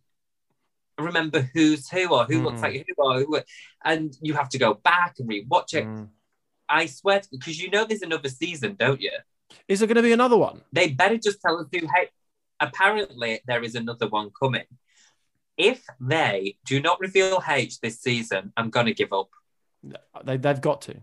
remember 0.99 1.51
who's 1.53 1.89
who 1.89 2.09
or 2.15 2.25
who 2.25 2.43
looks 2.43 2.61
Mm. 2.61 2.63
like 2.63 2.87
who 2.87 2.95
or 3.05 3.21
who, 3.21 3.41
and 3.85 4.17
you 4.21 4.35
have 4.35 4.49
to 4.51 4.59
go 4.59 4.75
back 4.75 5.17
and 5.19 5.29
rewatch 5.29 5.75
it. 5.75 5.85
Mm. 5.85 6.09
I 6.69 6.87
swear, 6.87 7.23
because 7.31 7.61
you 7.61 7.71
know 7.71 7.85
there's 7.85 8.03
another 8.03 8.29
season, 8.29 8.77
don't 8.79 9.01
you? 9.01 9.13
Is 9.69 9.79
there 9.81 9.87
going 9.87 9.97
to 9.97 10.03
be 10.03 10.13
another 10.13 10.37
one? 10.37 10.63
They 10.73 10.89
better 10.89 11.17
just 11.17 11.41
tell 11.41 11.59
us 11.59 11.67
who. 11.73 11.81
Hey, 11.95 12.09
apparently 12.61 13.41
there 13.47 13.63
is 13.63 13.75
another 13.75 14.09
one 14.09 14.31
coming. 14.39 14.65
If 15.57 15.85
they 16.01 16.57
do 16.67 16.81
not 16.81 17.01
reveal 17.01 17.43
H 17.49 17.81
this 17.81 18.01
season, 18.01 18.53
I'm 18.57 18.71
gonna 18.71 18.93
give 18.93 19.13
up. 19.13 19.31
They 20.25 20.37
they've 20.37 20.61
got 20.61 20.83
to. 20.83 20.97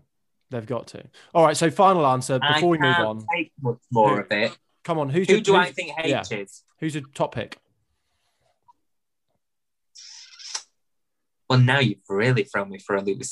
They've 0.50 0.66
got 0.66 0.86
to. 0.88 1.04
All 1.34 1.44
right. 1.44 1.56
So 1.56 1.70
final 1.70 2.06
answer 2.06 2.38
before 2.38 2.68
we 2.68 2.78
I 2.78 2.98
move 2.98 3.06
on. 3.08 3.26
take 3.34 3.52
much 3.60 3.78
more 3.90 4.10
Who- 4.16 4.20
of 4.20 4.26
it. 4.30 4.56
Come 4.84 4.98
on. 4.98 5.08
Who's 5.08 5.28
Who 5.28 5.40
do 5.40 5.56
I 5.56 5.72
think 5.72 5.92
H 5.98 6.06
yeah. 6.10 6.22
is? 6.38 6.62
Who's 6.78 6.94
your 6.94 7.04
top 7.14 7.34
pick? 7.34 7.58
Well, 11.48 11.58
now 11.58 11.78
you've 11.80 11.98
really 12.08 12.44
thrown 12.44 12.70
me 12.70 12.78
for 12.78 12.96
a 12.96 13.02
loop 13.02 13.22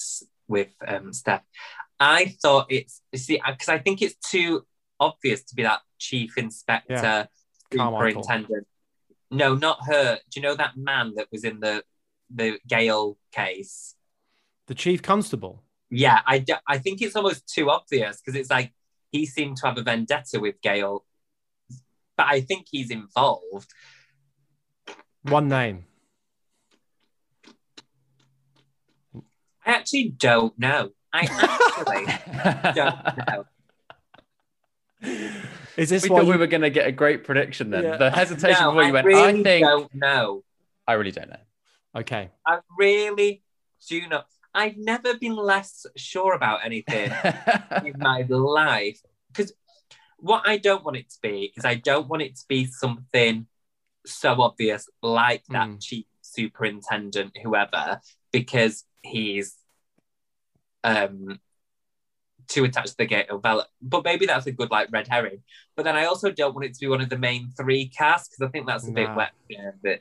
with, 0.49 0.69
um, 0.87 1.13
Steph. 1.13 1.43
I 1.99 2.35
thought 2.43 2.67
it's 2.71 3.01
you 3.13 3.19
see 3.19 3.41
because 3.47 3.69
I 3.69 3.79
think 3.79 4.03
it's 4.03 4.17
too 4.29 4.67
obvious 4.99 5.43
to 5.45 5.55
be 5.55 5.63
that 5.63 5.81
chief 5.99 6.37
inspector, 6.37 6.95
Yeah. 6.95 7.27
Carmichael. 7.77 8.23
superintendent. 8.23 8.67
No, 9.31 9.55
not 9.55 9.87
her. 9.87 10.17
Do 10.31 10.41
you 10.41 10.43
know 10.43 10.55
that 10.55 10.77
man 10.77 11.15
that 11.17 11.29
was 11.33 11.45
in 11.45 11.61
the 11.61 11.83
the 12.35 12.59
Gail 12.67 13.19
case? 13.33 13.95
The 14.67 14.75
chief 14.75 15.03
constable. 15.03 15.63
Yeah, 15.91 16.21
I, 16.27 16.45
I 16.67 16.79
think 16.79 17.03
it's 17.03 17.17
almost 17.17 17.47
too 17.47 17.71
obvious 17.71 18.21
because 18.21 18.39
it's 18.39 18.51
like 18.51 18.73
he 19.11 19.27
seemed 19.27 19.59
to 19.59 19.67
have 19.67 19.77
a 19.77 19.83
vendetta 19.83 20.41
with 20.41 20.61
Gail, 20.63 21.05
but 22.17 22.27
I 22.27 22.41
think 22.41 22.67
he's 22.71 22.91
involved. 22.91 23.71
One 25.23 25.49
name. 25.49 25.85
I 29.65 29.73
actually 29.73 30.09
don't 30.09 30.59
know. 30.59 30.93
I 31.13 31.21
actually 31.31 32.75
don't 32.75 33.45
know. 35.03 35.43
Is 35.77 35.89
this 35.91 36.03
we 36.03 36.09
why 36.11 36.19
thought 36.19 36.27
you- 36.27 36.33
we 36.33 36.37
were 36.39 36.47
going 36.47 36.63
to 36.63 36.71
get 36.71 36.87
a 36.87 36.93
great 36.93 37.25
prediction 37.25 37.71
then. 37.71 37.85
Yeah. 37.85 37.97
The 37.97 38.11
hesitation 38.11 38.63
No, 38.63 38.71
before 38.71 38.83
you 38.83 38.89
I 38.89 38.93
went, 38.93 39.07
really 39.07 39.41
I 39.41 39.43
think, 39.43 39.67
don't 39.67 39.95
know. 39.95 40.45
I 40.87 40.93
really 40.95 41.11
don't 41.13 41.31
know. 41.31 41.41
Okay. 41.97 42.31
I 42.47 42.59
really 42.79 43.43
do 43.89 44.07
not. 44.09 44.27
I've 44.55 44.77
never 44.77 45.17
been 45.17 45.35
less 45.37 45.87
sure 45.97 46.35
about 46.35 46.65
anything 46.65 47.11
in 47.85 47.95
my 47.99 48.23
life 48.29 49.01
because 49.29 49.53
what 50.19 50.43
I 50.47 50.59
don't 50.59 50.85
want 50.85 50.97
it 50.99 51.09
to 51.11 51.17
be 51.23 51.53
is 51.57 51.65
I 51.65 51.75
don't 51.77 52.09
want 52.09 52.23
it 52.23 52.37
to 52.37 52.45
be 52.49 52.67
something 52.67 53.47
so 54.05 54.41
obvious 54.43 54.89
like 55.03 55.45
that 55.51 55.69
Mm. 55.69 55.83
chief 55.83 56.05
superintendent, 56.21 57.37
whoever, 57.43 58.01
because 58.33 58.85
he's 59.03 59.57
um 60.85 61.39
too 62.49 62.65
attached 62.65 62.91
to 62.91 62.97
the 62.99 63.07
gate 63.07 63.31
of 63.31 63.43
Bella. 63.43 63.67
But 63.81 64.05
maybe 64.05 64.27
that's 64.27 64.47
a 64.47 64.53
good 64.53 64.71
like 64.71 64.89
red 64.93 65.09
herring. 65.09 65.43
But 65.77 65.85
then 65.85 65.97
I 65.97 66.05
also 66.05 66.31
don't 66.31 66.55
want 66.55 66.67
it 66.67 66.75
to 66.75 66.81
be 66.81 66.89
one 66.89 67.01
of 67.01 67.09
the 67.09 67.19
main 67.19 67.51
three 67.57 67.89
casts 67.89 68.29
because 68.29 68.49
I 68.49 68.51
think 68.51 68.67
that's 68.67 68.89
a 68.89 68.93
bit 68.93 69.15
wet. 69.15 69.33
Yeah, 69.49 69.71
but, 69.83 70.01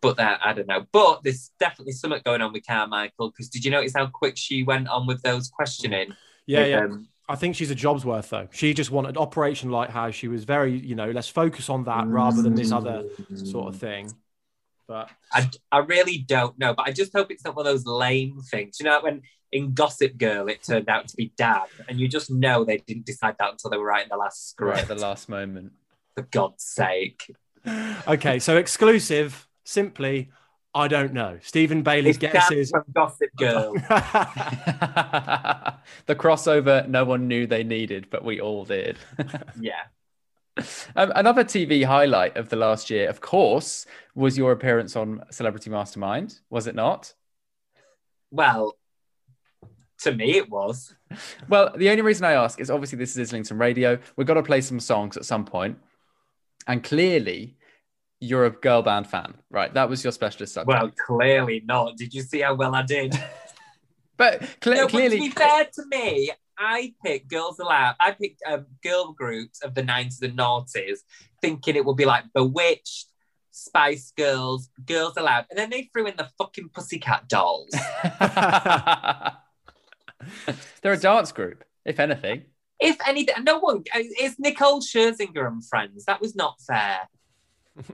but 0.00 0.16
that 0.16 0.40
I 0.44 0.52
don't 0.52 0.68
know. 0.68 0.86
But 0.92 1.22
there's 1.24 1.50
definitely 1.58 1.92
something 1.92 2.20
going 2.24 2.42
on 2.42 2.52
with 2.52 2.66
Carmichael 2.66 3.30
because 3.30 3.48
did 3.48 3.64
you 3.64 3.70
notice 3.70 3.92
how 3.94 4.06
quick 4.06 4.36
she 4.36 4.62
went 4.62 4.88
on 4.88 5.06
with 5.06 5.22
those 5.22 5.48
questioning? 5.48 6.14
Yeah, 6.46 6.60
with, 6.60 6.70
yeah. 6.70 6.84
um, 6.84 7.08
I 7.28 7.36
think 7.36 7.54
she's 7.54 7.70
a 7.70 7.76
job's 7.76 8.04
worth 8.04 8.30
though. 8.30 8.48
She 8.50 8.74
just 8.74 8.90
wanted 8.90 9.16
Operation 9.16 9.70
Lighthouse. 9.70 10.14
She 10.14 10.26
was 10.26 10.44
very, 10.44 10.76
you 10.76 10.96
know, 10.96 11.10
let's 11.10 11.28
focus 11.28 11.68
on 11.68 11.84
that 11.84 12.06
rather 12.08 12.42
than 12.42 12.56
this 12.56 12.72
other 12.72 13.04
sort 13.34 13.72
of 13.72 13.80
thing. 13.80 14.12
But 14.88 15.08
I, 15.32 15.48
I 15.70 15.78
really 15.78 16.18
don't 16.18 16.58
know, 16.58 16.74
but 16.74 16.88
I 16.88 16.90
just 16.90 17.12
hope 17.14 17.30
it's 17.30 17.44
not 17.44 17.54
one 17.54 17.64
of 17.64 17.72
those 17.72 17.86
lame 17.86 18.40
things. 18.50 18.78
You 18.80 18.86
know, 18.86 19.00
when 19.00 19.22
in 19.52 19.74
Gossip 19.74 20.16
Girl 20.18 20.48
it 20.48 20.62
turned 20.62 20.88
out 20.88 21.08
to 21.08 21.16
be 21.16 21.32
Dan, 21.36 21.62
and 21.88 21.98
you 21.98 22.08
just 22.08 22.30
know 22.30 22.64
they 22.64 22.78
didn't 22.78 23.06
decide 23.06 23.36
that 23.38 23.52
until 23.52 23.70
they 23.70 23.76
were 23.76 23.86
writing 23.86 24.08
the 24.10 24.16
last 24.16 24.50
script. 24.50 24.72
Right 24.74 24.82
at 24.82 24.88
the 24.88 24.94
last 24.94 25.28
moment. 25.28 25.72
For 26.16 26.22
God's 26.22 26.64
sake. 26.64 27.34
okay, 28.08 28.38
so 28.38 28.56
exclusive. 28.56 29.46
Simply, 29.64 30.30
I 30.74 30.88
don't 30.88 31.12
know. 31.12 31.38
Stephen 31.42 31.82
Bailey's 31.82 32.16
It's 32.16 32.22
Dan 32.22 32.32
guesses. 32.32 32.70
from 32.70 32.84
Gossip 32.94 33.30
Girl. 33.36 33.72
the 36.06 36.14
crossover 36.14 36.88
no 36.88 37.04
one 37.04 37.26
knew 37.28 37.46
they 37.46 37.64
needed, 37.64 38.08
but 38.10 38.24
we 38.24 38.40
all 38.40 38.64
did. 38.64 38.96
yeah. 39.60 39.82
Um, 40.94 41.12
another 41.14 41.44
TV 41.44 41.84
highlight 41.84 42.36
of 42.36 42.48
the 42.50 42.56
last 42.56 42.90
year, 42.90 43.08
of 43.08 43.20
course, 43.20 43.86
was 44.14 44.38
your 44.38 44.52
appearance 44.52 44.94
on 44.94 45.24
Celebrity 45.30 45.70
Mastermind, 45.70 46.40
was 46.50 46.66
it 46.66 46.74
not? 46.74 47.14
Well, 48.30 48.76
to 50.02 50.12
me 50.12 50.36
it 50.36 50.48
was. 50.48 50.94
Well, 51.48 51.72
the 51.76 51.90
only 51.90 52.02
reason 52.02 52.24
I 52.24 52.32
ask 52.32 52.60
is 52.60 52.70
obviously 52.70 52.98
this 52.98 53.16
is 53.16 53.28
Islington 53.28 53.58
Radio. 53.58 53.98
We've 54.16 54.26
got 54.26 54.34
to 54.34 54.42
play 54.42 54.60
some 54.60 54.80
songs 54.80 55.16
at 55.16 55.24
some. 55.24 55.46
And 56.66 56.84
clearly, 56.84 57.56
you're 58.20 58.44
a 58.44 58.50
girl 58.50 58.82
band 58.82 59.06
fan, 59.06 59.34
right? 59.50 59.72
That 59.74 59.88
was 59.88 60.04
your 60.04 60.12
specialist 60.12 60.54
subject. 60.54 60.68
Well, 60.68 60.92
clearly 61.06 61.62
not. 61.64 61.96
Did 61.96 62.14
you 62.14 62.22
see 62.22 62.40
how 62.40 62.54
well 62.54 62.74
I 62.74 62.82
did? 62.82 63.18
but 64.16 64.40
cle- 64.60 64.74
no, 64.74 64.82
but 64.82 64.86
to 64.86 64.96
clearly, 64.96 65.20
be 65.20 65.30
fair 65.30 65.64
to 65.64 65.84
me, 65.90 66.30
I 66.58 66.92
picked 67.04 67.28
Girls 67.28 67.58
Aloud. 67.58 67.96
I 67.98 68.12
picked 68.12 68.42
um, 68.46 68.66
girl 68.82 69.12
groups 69.12 69.62
of 69.62 69.74
the 69.74 69.82
90s 69.82 70.22
and 70.22 70.38
noughties, 70.38 70.98
thinking 71.40 71.76
it 71.76 71.84
would 71.84 71.96
be 71.96 72.04
like 72.04 72.24
Bewitched, 72.34 73.06
Spice 73.50 74.12
Girls, 74.16 74.68
Girls 74.84 75.16
Aloud. 75.16 75.46
And 75.50 75.58
then 75.58 75.70
they 75.70 75.88
threw 75.92 76.06
in 76.06 76.16
the 76.16 76.28
fucking 76.38 76.68
Pussycat 76.74 77.28
Dolls. 77.28 77.74
they're 80.82 80.92
a 80.92 80.98
dance 80.98 81.32
group, 81.32 81.64
if 81.84 81.98
anything. 82.00 82.44
if 82.80 82.96
anything, 83.06 83.44
no 83.44 83.58
one, 83.58 83.84
is 84.20 84.36
Nicole 84.38 84.80
Scherzinger 84.80 85.46
and 85.46 85.64
friends. 85.64 86.04
That 86.06 86.20
was 86.20 86.34
not 86.34 86.60
fair. 86.60 87.08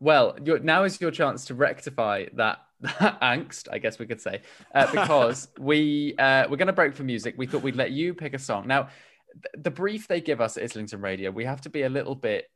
Well, 0.00 0.36
now 0.62 0.84
is 0.84 1.00
your 1.00 1.10
chance 1.10 1.44
to 1.46 1.54
rectify 1.54 2.26
that, 2.34 2.58
that 2.80 3.20
angst, 3.22 3.68
I 3.70 3.78
guess 3.78 3.98
we 3.98 4.06
could 4.06 4.20
say, 4.20 4.42
uh, 4.74 4.90
because 4.90 5.48
we 5.58 6.14
uh, 6.18 6.46
we're 6.48 6.56
going 6.56 6.66
to 6.68 6.72
break 6.72 6.94
for 6.94 7.04
music. 7.04 7.34
We 7.36 7.46
thought 7.46 7.62
we'd 7.62 7.76
let 7.76 7.92
you 7.92 8.14
pick 8.14 8.34
a 8.34 8.38
song. 8.38 8.66
Now, 8.66 8.88
th- 9.32 9.62
the 9.62 9.70
brief 9.70 10.08
they 10.08 10.20
give 10.20 10.40
us 10.40 10.56
at 10.56 10.64
Islington 10.64 11.00
Radio, 11.00 11.30
we 11.30 11.44
have 11.44 11.60
to 11.62 11.70
be 11.70 11.82
a 11.82 11.88
little 11.88 12.14
bit 12.14 12.50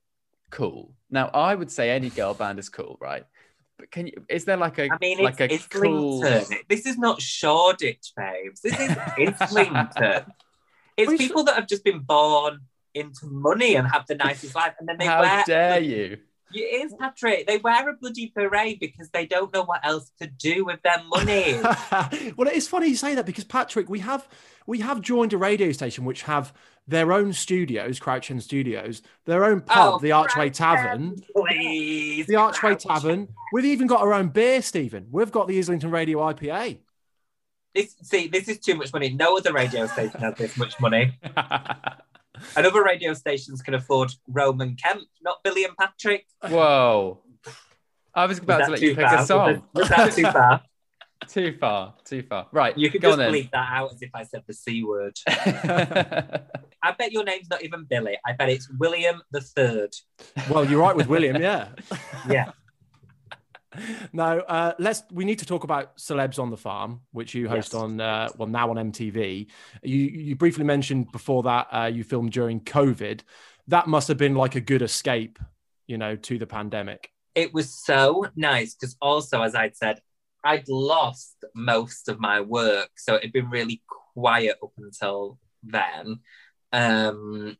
cool. 0.50 0.94
Now, 1.10 1.28
I 1.28 1.54
would 1.54 1.70
say 1.70 1.90
any 1.90 2.10
girl 2.10 2.34
band 2.34 2.58
is 2.58 2.68
cool, 2.68 2.96
right? 3.00 3.24
But 3.78 3.90
can 3.90 4.06
you? 4.06 4.24
Is 4.28 4.44
there 4.44 4.56
like 4.56 4.78
a 4.78 4.92
I 4.92 4.98
mean, 5.00 5.18
like 5.18 5.40
it's 5.40 5.66
a 5.66 5.68
cool? 5.68 6.20
This 6.68 6.86
is 6.86 6.98
not 6.98 7.20
Shoreditch, 7.20 8.12
babes. 8.16 8.60
This 8.60 8.78
is 8.78 8.96
Islington. 8.96 10.32
It's 10.96 11.12
people 11.18 11.44
that 11.44 11.56
have 11.56 11.66
just 11.66 11.84
been 11.84 12.00
born 12.00 12.60
into 12.94 13.26
money 13.26 13.74
and 13.74 13.88
have 13.88 14.06
the 14.06 14.14
nicest 14.14 14.54
life, 14.54 14.74
and 14.78 14.88
then 14.88 14.98
they 14.98 15.06
How 15.06 15.20
wear 15.20 15.44
dare 15.46 15.80
you? 15.80 16.18
It 16.54 16.84
is, 16.84 16.94
Patrick. 16.98 17.46
They 17.46 17.58
wear 17.58 17.88
a 17.88 17.94
bloody 17.94 18.30
beret 18.34 18.78
because 18.78 19.08
they 19.10 19.26
don't 19.26 19.52
know 19.52 19.64
what 19.64 19.84
else 19.84 20.12
to 20.20 20.26
do 20.26 20.64
with 20.64 20.80
their 20.82 21.02
money. 21.04 21.58
well, 22.36 22.48
it 22.48 22.54
is 22.54 22.68
funny 22.68 22.88
you 22.88 22.96
say 22.96 23.14
that 23.14 23.26
because 23.26 23.44
Patrick, 23.44 23.88
we 23.88 24.00
have 24.00 24.28
we 24.66 24.80
have 24.80 25.00
joined 25.00 25.32
a 25.32 25.38
radio 25.38 25.72
station 25.72 26.04
which 26.04 26.22
have 26.22 26.52
their 26.86 27.12
own 27.12 27.32
studios, 27.32 27.98
Crouch 27.98 28.30
End 28.30 28.42
Studios, 28.42 29.02
their 29.24 29.44
own 29.44 29.60
pub, 29.60 29.94
Oh, 29.94 29.98
the 29.98 30.12
Archway 30.12 30.48
Crouch 30.48 30.56
Tavern. 30.56 31.22
Please. 31.36 32.26
The 32.26 32.34
Archway 32.36 32.74
Crouch 32.76 32.84
Tavern. 32.84 33.28
We've 33.52 33.64
even 33.66 33.86
got 33.86 34.00
our 34.00 34.12
own 34.12 34.28
beer, 34.28 34.62
Stephen. 34.62 35.06
We've 35.10 35.30
got 35.32 35.46
the 35.48 35.58
Islington 35.58 35.90
Radio 35.90 36.18
IPA. 36.18 36.78
This, 37.74 37.96
see, 38.02 38.28
this 38.28 38.48
is 38.48 38.58
too 38.58 38.74
much 38.74 38.92
money. 38.92 39.10
No 39.14 39.36
other 39.38 39.52
radio 39.52 39.86
station 39.86 40.20
has 40.20 40.34
this 40.34 40.56
much 40.56 40.78
money. 40.80 41.18
And 42.56 42.66
other 42.66 42.82
radio 42.82 43.14
stations 43.14 43.62
can 43.62 43.74
afford 43.74 44.10
Roman 44.26 44.74
Kemp, 44.74 45.02
not 45.22 45.42
Billy 45.44 45.64
and 45.64 45.76
Patrick. 45.76 46.26
Whoa. 46.48 47.20
I 48.14 48.26
was 48.26 48.40
Was 48.40 48.44
about 48.44 48.58
that 48.60 48.64
to 48.66 48.70
let 48.72 48.80
you 48.80 48.96
pick 48.96 49.06
far? 49.06 49.18
a 49.20 49.26
song. 49.26 49.62
Was 49.74 49.88
that, 49.88 50.06
was 50.06 50.16
that 50.16 50.22
too 50.24 50.32
far? 50.32 50.62
too 51.28 51.56
far, 51.58 51.94
too 52.04 52.22
far. 52.22 52.48
Right, 52.50 52.76
You 52.76 52.90
could 52.90 53.00
go 53.00 53.10
just 53.10 53.20
on 53.20 53.32
bleep 53.32 53.50
that 53.52 53.68
out 53.70 53.92
as 53.94 54.02
if 54.02 54.10
I 54.14 54.24
said 54.24 54.42
the 54.46 54.54
C 54.54 54.82
word. 54.82 55.16
I 56.82 56.92
bet 56.92 57.12
your 57.12 57.24
name's 57.24 57.48
not 57.48 57.62
even 57.62 57.84
Billy. 57.84 58.18
I 58.26 58.32
bet 58.32 58.48
it's 58.48 58.68
William 58.78 59.22
the 59.30 59.40
Third. 59.40 59.94
Well, 60.50 60.64
you're 60.64 60.80
right 60.80 60.96
with 60.96 61.06
William, 61.08 61.40
yeah. 61.40 61.68
Yeah. 62.28 62.52
No, 64.12 64.40
uh, 64.40 64.74
let's. 64.78 65.02
We 65.10 65.24
need 65.24 65.38
to 65.38 65.46
talk 65.46 65.64
about 65.64 65.96
celebs 65.96 66.38
on 66.38 66.50
the 66.50 66.58
farm, 66.58 67.00
which 67.12 67.34
you 67.34 67.48
host 67.48 67.72
Yes. 67.72 67.82
on. 67.82 68.00
Uh, 68.02 68.28
well, 68.36 68.48
now 68.48 68.68
on 68.68 68.76
MTV. 68.76 69.46
You 69.82 69.96
you 69.98 70.36
briefly 70.36 70.64
mentioned 70.64 71.10
before 71.10 71.42
that 71.44 71.68
uh, 71.72 71.86
you 71.86 72.04
filmed 72.04 72.32
during 72.32 72.60
COVID. 72.60 73.20
That 73.68 73.86
must 73.86 74.08
have 74.08 74.18
been 74.18 74.34
like 74.34 74.56
a 74.56 74.60
good 74.60 74.82
escape, 74.82 75.38
you 75.86 75.96
know, 75.96 76.16
to 76.16 76.38
the 76.38 76.46
pandemic. 76.46 77.10
It 77.34 77.54
was 77.54 77.72
so 77.72 78.26
nice 78.36 78.74
because 78.74 78.94
also, 79.00 79.40
as 79.40 79.54
I'd 79.54 79.74
said, 79.74 80.00
I'd 80.44 80.68
lost 80.68 81.42
most 81.54 82.10
of 82.10 82.20
my 82.20 82.42
work. 82.42 82.90
So 82.96 83.14
it'd 83.14 83.32
been 83.32 83.48
really 83.48 83.82
quiet 84.14 84.58
up 84.62 84.72
until 84.76 85.38
then. 85.62 86.18
Um, 86.72 87.56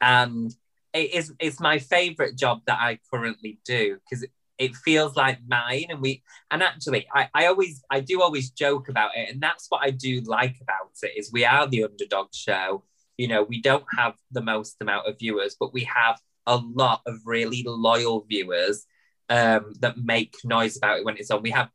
and 0.00 0.54
it 0.92 1.14
is 1.14 1.32
it's 1.38 1.60
my 1.60 1.78
favorite 1.78 2.36
job 2.36 2.62
that 2.66 2.78
I 2.80 2.98
currently 3.12 3.58
do 3.64 3.98
because 4.08 4.26
it, 4.58 4.74
feels 4.76 5.14
like 5.16 5.38
mine. 5.46 5.86
And 5.90 6.00
we 6.00 6.22
and 6.50 6.62
actually 6.62 7.06
I, 7.12 7.28
I 7.34 7.46
always 7.46 7.82
I 7.90 8.00
do 8.00 8.22
always 8.22 8.50
joke 8.50 8.88
about 8.88 9.10
it 9.14 9.28
and 9.30 9.40
that's 9.40 9.66
what 9.68 9.82
I 9.82 9.90
do 9.90 10.22
like 10.22 10.56
about 10.60 10.90
it 11.02 11.12
is 11.16 11.30
we 11.32 11.44
are 11.44 11.66
the 11.66 11.84
underdog 11.84 12.28
show. 12.32 12.84
You 13.18 13.28
know 13.28 13.42
we 13.42 13.60
don't 13.60 13.84
have 13.96 14.14
the 14.30 14.42
most 14.42 14.76
amount 14.80 15.06
of 15.06 15.18
viewers 15.18 15.56
but 15.58 15.72
we 15.74 15.84
have 15.84 16.18
a 16.46 16.56
lot 16.56 17.02
of 17.06 17.16
really 17.24 17.62
loyal 17.66 18.24
viewers 18.28 18.86
um, 19.28 19.72
that 19.80 19.98
make 19.98 20.36
noise 20.44 20.76
about 20.76 20.98
it 21.00 21.04
when 21.04 21.16
it's 21.16 21.30
on. 21.30 21.42
We 21.42 21.50
have 21.50 21.70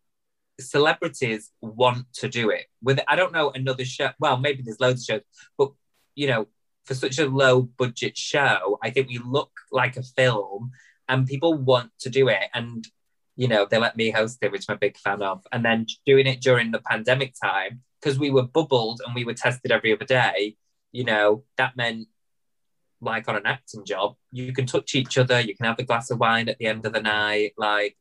celebrities 0.59 1.51
want 1.61 2.05
to 2.13 2.29
do 2.29 2.49
it. 2.49 2.65
With 2.81 2.99
I 3.07 3.15
don't 3.15 3.33
know 3.33 3.51
another 3.51 3.85
show 3.85 4.09
well 4.19 4.37
maybe 4.37 4.63
there's 4.63 4.79
loads 4.79 5.01
of 5.01 5.15
shows 5.15 5.21
but 5.57 5.71
you 6.15 6.27
know 6.27 6.47
for 6.85 6.93
such 6.95 7.19
a 7.19 7.27
low 7.27 7.61
budget 7.61 8.17
show 8.17 8.77
I 8.83 8.89
think 8.89 9.07
we 9.07 9.19
look 9.19 9.51
like 9.71 9.97
a 9.97 10.03
film 10.03 10.71
and 11.07 11.27
people 11.27 11.53
want 11.53 11.91
to 11.99 12.09
do 12.09 12.27
it. 12.29 12.43
And 12.53 12.85
you 13.37 13.47
know 13.47 13.65
they 13.69 13.77
let 13.77 13.95
me 13.95 14.11
host 14.11 14.37
it 14.41 14.51
which 14.51 14.65
i'm 14.67 14.75
a 14.75 14.79
big 14.79 14.97
fan 14.97 15.21
of. 15.21 15.45
And 15.51 15.63
then 15.65 15.85
doing 16.05 16.27
it 16.27 16.41
during 16.41 16.71
the 16.71 16.81
pandemic 16.81 17.33
time 17.41 17.81
because 18.01 18.19
we 18.19 18.29
were 18.31 18.43
bubbled 18.43 19.01
and 19.05 19.15
we 19.15 19.25
were 19.25 19.33
tested 19.33 19.71
every 19.71 19.93
other 19.93 20.05
day 20.05 20.57
you 20.91 21.03
know 21.05 21.43
that 21.57 21.77
meant 21.77 22.07
like 22.99 23.27
on 23.29 23.35
an 23.37 23.45
acting 23.45 23.85
job 23.85 24.15
you 24.31 24.51
can 24.53 24.65
touch 24.65 24.93
each 24.95 25.17
other 25.17 25.39
you 25.39 25.55
can 25.55 25.65
have 25.65 25.79
a 25.79 25.83
glass 25.83 26.11
of 26.11 26.19
wine 26.19 26.49
at 26.49 26.57
the 26.59 26.65
end 26.67 26.85
of 26.85 26.91
the 26.93 27.01
night 27.01 27.53
like 27.57 27.95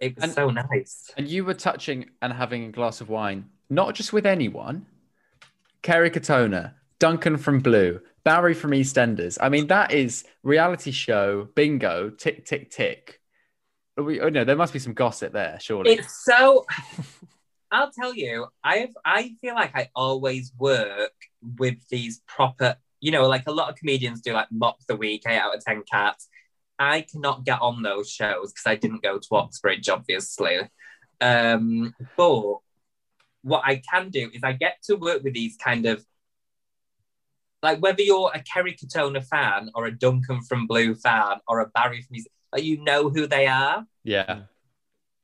it 0.00 0.14
was 0.14 0.24
And- 0.24 0.32
so 0.32 0.50
nice. 0.50 1.10
and 1.16 1.26
you 1.28 1.44
were 1.44 1.54
touching 1.54 2.10
and 2.22 2.32
having 2.32 2.64
a 2.64 2.70
glass 2.70 3.00
of 3.00 3.08
wine, 3.08 3.48
not 3.68 3.94
just 3.94 4.12
with 4.12 4.26
anyone. 4.26 4.86
Kerry 5.82 6.10
Katona, 6.10 6.74
Duncan 7.00 7.36
from 7.36 7.60
Blue, 7.60 8.00
Barry 8.24 8.54
from 8.54 8.72
EastEnders. 8.72 9.38
I 9.40 9.48
mean, 9.48 9.68
that 9.68 9.92
is 9.92 10.24
reality 10.42 10.90
show 10.90 11.48
bingo. 11.54 12.10
Tick 12.10 12.44
tick 12.44 12.70
tick. 12.70 13.20
We, 13.96 14.20
oh 14.20 14.28
no, 14.28 14.44
there 14.44 14.56
must 14.56 14.72
be 14.72 14.78
some 14.78 14.94
gossip 14.94 15.32
there, 15.32 15.58
surely. 15.60 15.92
It's 15.92 16.24
so. 16.24 16.66
I'll 17.70 17.90
tell 17.90 18.14
you, 18.14 18.46
I 18.64 18.78
have. 18.78 18.90
I 19.04 19.34
feel 19.40 19.54
like 19.54 19.76
I 19.76 19.90
always 19.94 20.52
work 20.58 21.12
with 21.58 21.76
these 21.88 22.22
proper. 22.26 22.76
You 23.00 23.12
know, 23.12 23.28
like 23.28 23.44
a 23.46 23.52
lot 23.52 23.70
of 23.70 23.76
comedians 23.76 24.20
do, 24.20 24.32
like 24.32 24.48
mock 24.50 24.78
the 24.88 24.96
week, 24.96 25.22
eight 25.26 25.38
out 25.38 25.54
of 25.54 25.64
ten 25.64 25.82
cats. 25.90 26.28
I 26.78 27.02
cannot 27.02 27.44
get 27.44 27.60
on 27.60 27.82
those 27.82 28.10
shows 28.10 28.52
because 28.52 28.66
I 28.66 28.76
didn't 28.76 29.02
go 29.02 29.18
to 29.18 29.28
Oxbridge, 29.32 29.88
obviously. 29.88 30.58
Um, 31.20 31.94
but 32.16 32.58
what 33.42 33.62
I 33.64 33.82
can 33.90 34.10
do 34.10 34.30
is 34.32 34.42
I 34.44 34.52
get 34.52 34.78
to 34.84 34.96
work 34.96 35.22
with 35.22 35.34
these 35.34 35.56
kind 35.56 35.86
of 35.86 36.04
like 37.62 37.80
whether 37.80 38.02
you're 38.02 38.30
a 38.34 38.42
Kerry 38.42 38.74
Katona 38.74 39.24
fan 39.24 39.70
or 39.74 39.86
a 39.86 39.92
Duncan 39.96 40.42
from 40.42 40.66
Blue 40.66 40.94
fan 40.94 41.38
or 41.48 41.60
a 41.60 41.66
Barry 41.66 42.02
from 42.02 42.16
like 42.52 42.64
you 42.64 42.82
know 42.82 43.10
who 43.10 43.26
they 43.26 43.46
are. 43.46 43.84
yeah. 44.04 44.42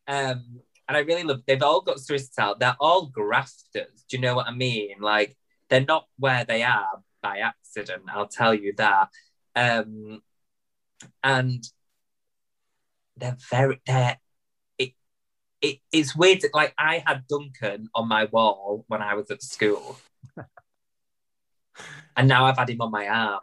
Um, 0.07 0.61
and 0.87 0.97
I 0.99 1.01
really 1.01 1.23
love. 1.23 1.41
They've 1.47 1.63
all 1.63 1.81
got 1.81 1.99
Swiss 1.99 2.31
out. 2.39 2.61
They're 2.61 2.77
all 2.79 3.07
grafters. 3.07 4.05
Do 4.09 4.17
you 4.17 4.21
know 4.21 4.35
what 4.35 4.47
I 4.47 4.53
mean? 4.53 4.97
Like 5.01 5.37
they're 5.71 5.85
not 5.85 6.07
where 6.19 6.45
they 6.45 6.63
are 6.63 7.01
by 7.23 7.39
accident. 7.39 8.03
I'll 8.09 8.29
tell 8.29 8.53
you 8.55 8.75
that. 8.77 9.09
Um, 9.57 10.21
and 11.23 11.65
they're 13.17 13.39
very. 13.51 13.81
They're. 13.87 14.19
It, 14.79 14.93
it, 15.63 15.79
it's 15.91 16.15
weird. 16.15 16.43
Like 16.53 16.75
I 16.77 17.03
had 17.07 17.27
Duncan 17.29 17.89
on 17.95 18.07
my 18.09 18.27
wall 18.27 18.85
when 18.89 19.01
I 19.01 19.15
was 19.15 19.31
at 19.31 19.43
school, 19.43 19.99
and 22.17 22.29
now 22.29 22.45
I've 22.47 22.57
had 22.59 22.71
him 22.71 22.81
on 22.81 22.91
my 22.91 23.07
arm. 23.09 23.41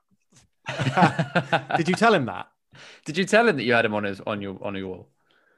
Did 1.78 1.88
you 1.90 1.96
tell 1.96 2.14
him 2.14 2.26
that? 2.26 2.48
Did 3.06 3.18
you 3.18 3.26
tell 3.26 3.48
him 3.48 3.58
that 3.58 3.64
you 3.64 3.74
had 3.74 3.86
him 3.86 3.94
on 3.94 4.04
his 4.04 4.22
on 4.22 4.42
your 4.42 4.58
on 4.64 4.76
your 4.76 4.88
wall? 4.88 5.10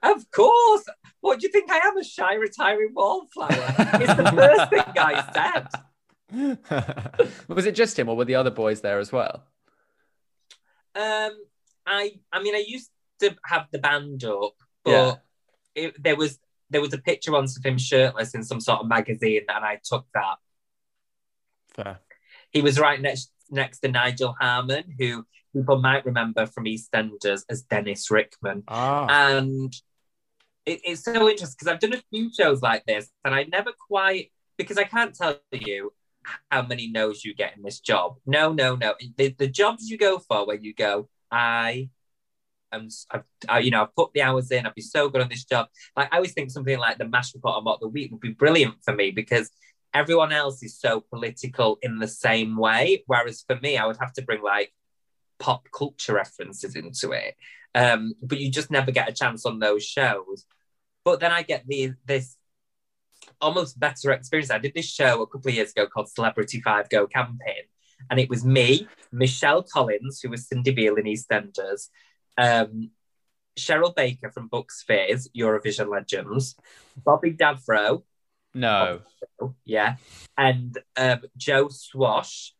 Of 0.02 0.30
course. 0.32 0.86
What 1.22 1.40
do 1.40 1.46
you 1.48 1.52
think 1.52 1.72
I 1.72 1.78
am? 1.78 1.98
A 1.98 2.04
shy 2.04 2.34
retiring 2.34 2.92
wallflower? 2.94 3.50
it's 3.50 4.16
the 4.16 4.32
first 4.36 4.70
thing 4.70 4.84
I 4.98 5.24
said. 5.34 5.68
Was 7.48 7.66
it 7.66 7.76
just 7.76 7.98
him, 7.98 8.10
or 8.10 8.18
were 8.18 8.26
the 8.26 8.36
other 8.36 8.50
boys 8.50 8.82
there 8.82 9.00
as 9.00 9.12
well? 9.12 9.44
Um, 10.96 11.32
I 11.86 12.20
I 12.32 12.42
mean, 12.42 12.56
I 12.56 12.64
used 12.68 12.90
to 13.20 13.36
have 13.46 13.68
the 13.72 13.80
band 13.80 14.24
up, 14.26 14.56
but 14.84 14.92
Yeah. 14.92 15.16
it, 15.76 16.04
there 16.04 16.16
was 16.16 16.40
there 16.70 16.82
was 16.82 16.94
a 16.94 16.98
picture 16.98 17.32
once 17.32 17.56
of 17.58 17.64
him 17.66 17.78
shirtless 17.78 18.34
in 18.34 18.44
some 18.44 18.60
sort 18.60 18.80
of 18.82 18.88
magazine, 18.88 19.44
and 19.48 19.64
I 19.64 19.80
took 19.84 20.06
that. 20.14 20.36
Fair. 21.76 22.00
He 22.54 22.62
was 22.62 22.80
right 22.80 23.02
next 23.02 23.32
next 23.50 23.80
to 23.80 23.90
Nigel 23.90 24.36
Harman, 24.40 24.96
who 24.98 25.26
people 25.54 25.80
might 25.82 26.06
remember 26.06 26.46
from 26.46 26.66
EastEnders 26.66 27.44
as 27.50 27.64
Dennis 27.64 28.10
Rickman, 28.10 28.64
Ah, 28.68 29.08
and 29.10 29.74
it, 30.66 30.82
it's 30.84 31.04
so 31.04 31.12
interesting 31.30 31.56
because 31.60 31.68
I've 31.68 31.80
done 31.80 31.94
a 31.94 32.04
few 32.10 32.32
shows 32.34 32.62
like 32.62 32.86
this, 32.86 33.10
and 33.26 33.36
I 33.36 33.44
never 33.44 33.72
quite 33.88 34.32
because 34.58 34.78
I 34.78 34.84
can't 34.84 35.14
tell 35.16 35.40
you 35.52 35.94
how 36.50 36.62
many 36.62 36.88
no's 36.88 37.24
you 37.26 37.34
get 37.36 37.56
in 37.58 37.64
this 37.64 37.80
job. 37.80 38.16
No, 38.26 38.54
no, 38.54 38.76
no. 38.76 38.94
The, 39.18 39.36
the 39.38 39.48
jobs 39.48 39.90
you 39.90 39.98
go 39.98 40.20
for 40.20 40.46
where 40.48 40.58
you 40.58 40.74
go, 40.74 41.10
I 41.32 41.90
am, 42.72 42.88
I've, 43.12 43.24
I, 43.50 43.60
you 43.60 43.72
know, 43.72 43.82
I've 43.84 43.96
put 43.96 44.14
the 44.14 44.22
hours 44.22 44.52
in. 44.52 44.66
I'd 44.66 44.76
be 44.76 44.82
so 44.82 45.10
good 45.10 45.22
on 45.22 45.30
this 45.30 45.44
job. 45.44 45.68
Like 45.98 46.14
I 46.14 46.18
always 46.18 46.34
think 46.34 46.52
something 46.52 46.78
like 46.78 46.98
the 46.98 47.08
Mash 47.08 47.34
Report 47.34 47.56
on 47.56 47.64
Mock 47.66 47.82
the 47.82 47.88
Week 47.88 48.12
would 48.12 48.22
be 48.22 48.32
brilliant 48.32 48.76
for 48.84 48.94
me 48.96 49.12
because 49.12 49.50
everyone 49.94 50.32
else 50.32 50.64
is 50.64 50.80
so 50.80 51.02
political 51.02 51.78
in 51.82 52.00
the 52.00 52.08
same 52.08 52.58
way. 52.58 53.04
Whereas 53.08 53.44
for 53.48 53.58
me, 53.58 53.78
I 53.78 53.86
would 53.86 53.98
have 54.00 54.14
to 54.14 54.22
bring 54.22 54.42
like 54.42 54.74
pop 55.40 55.68
culture 55.76 56.14
references 56.14 56.76
into 56.76 57.12
it. 57.12 57.36
Um, 57.76 58.14
but 58.22 58.40
you 58.40 58.52
just 58.52 58.72
never 58.72 58.92
get 58.92 59.10
a 59.10 59.14
chance 59.14 59.46
on 59.46 59.60
those 59.60 59.84
shows. 59.84 60.46
But 61.04 61.20
then 61.20 61.32
I 61.32 61.42
get 61.44 61.66
the 61.68 61.94
this 62.06 62.38
almost 63.42 63.80
better 63.80 64.12
experience. 64.12 64.52
I 64.52 64.58
did 64.58 64.74
this 64.74 64.90
show 64.90 65.22
a 65.22 65.28
couple 65.28 65.50
of 65.50 65.56
years 65.56 65.72
ago 65.72 65.88
called 65.88 66.10
Celebrity 66.10 66.62
Five 66.62 66.90
Go 66.90 67.08
Camping, 67.08 67.68
and 68.10 68.20
it 68.20 68.30
was 68.30 68.46
me, 68.46 68.88
Michelle 69.12 69.64
Collins, 69.64 70.22
who 70.22 70.30
was 70.30 70.48
Cindy 70.48 70.72
Beale 70.72 70.96
in 70.96 71.06
EastEnders, 71.06 71.90
um, 72.38 72.92
Cheryl 73.58 73.96
Baker 73.96 74.32
from 74.32 74.48
Bucks 74.48 74.84
Fizz, 74.86 75.30
Eurovision 75.38 75.90
Legends, 75.90 76.56
Bobby 77.04 77.32
Davro, 77.34 78.04
No. 78.54 79.00
yeah, 79.66 79.96
and 80.38 80.78
um, 80.98 81.22
Joe 81.38 81.70
Swash, 81.70 82.54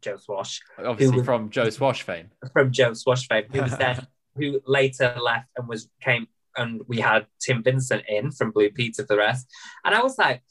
Joe 0.00 0.16
Swash, 0.18 0.60
Obviously 0.78 1.18
Who- 1.18 1.24
from 1.24 1.50
Joe 1.50 1.70
Swash 1.70 2.02
fame. 2.02 2.30
from 2.52 2.70
Joe 2.72 2.94
Swash 2.94 3.26
fame, 3.28 3.44
who 3.52 3.62
was 3.62 3.76
then 3.78 4.06
who 4.36 4.60
later 4.66 5.16
left 5.22 5.48
and 5.56 5.66
was 5.68 5.88
came 6.02 6.26
and 6.56 6.82
we 6.86 7.00
had 7.00 7.26
Tim 7.40 7.62
Vincent 7.62 8.02
in 8.08 8.30
from 8.30 8.50
Blue 8.50 8.70
Peter 8.70 9.02
for 9.02 9.08
the 9.08 9.18
rest. 9.18 9.46
And 9.84 9.94
I 9.94 10.02
was 10.02 10.16
like, 10.18 10.42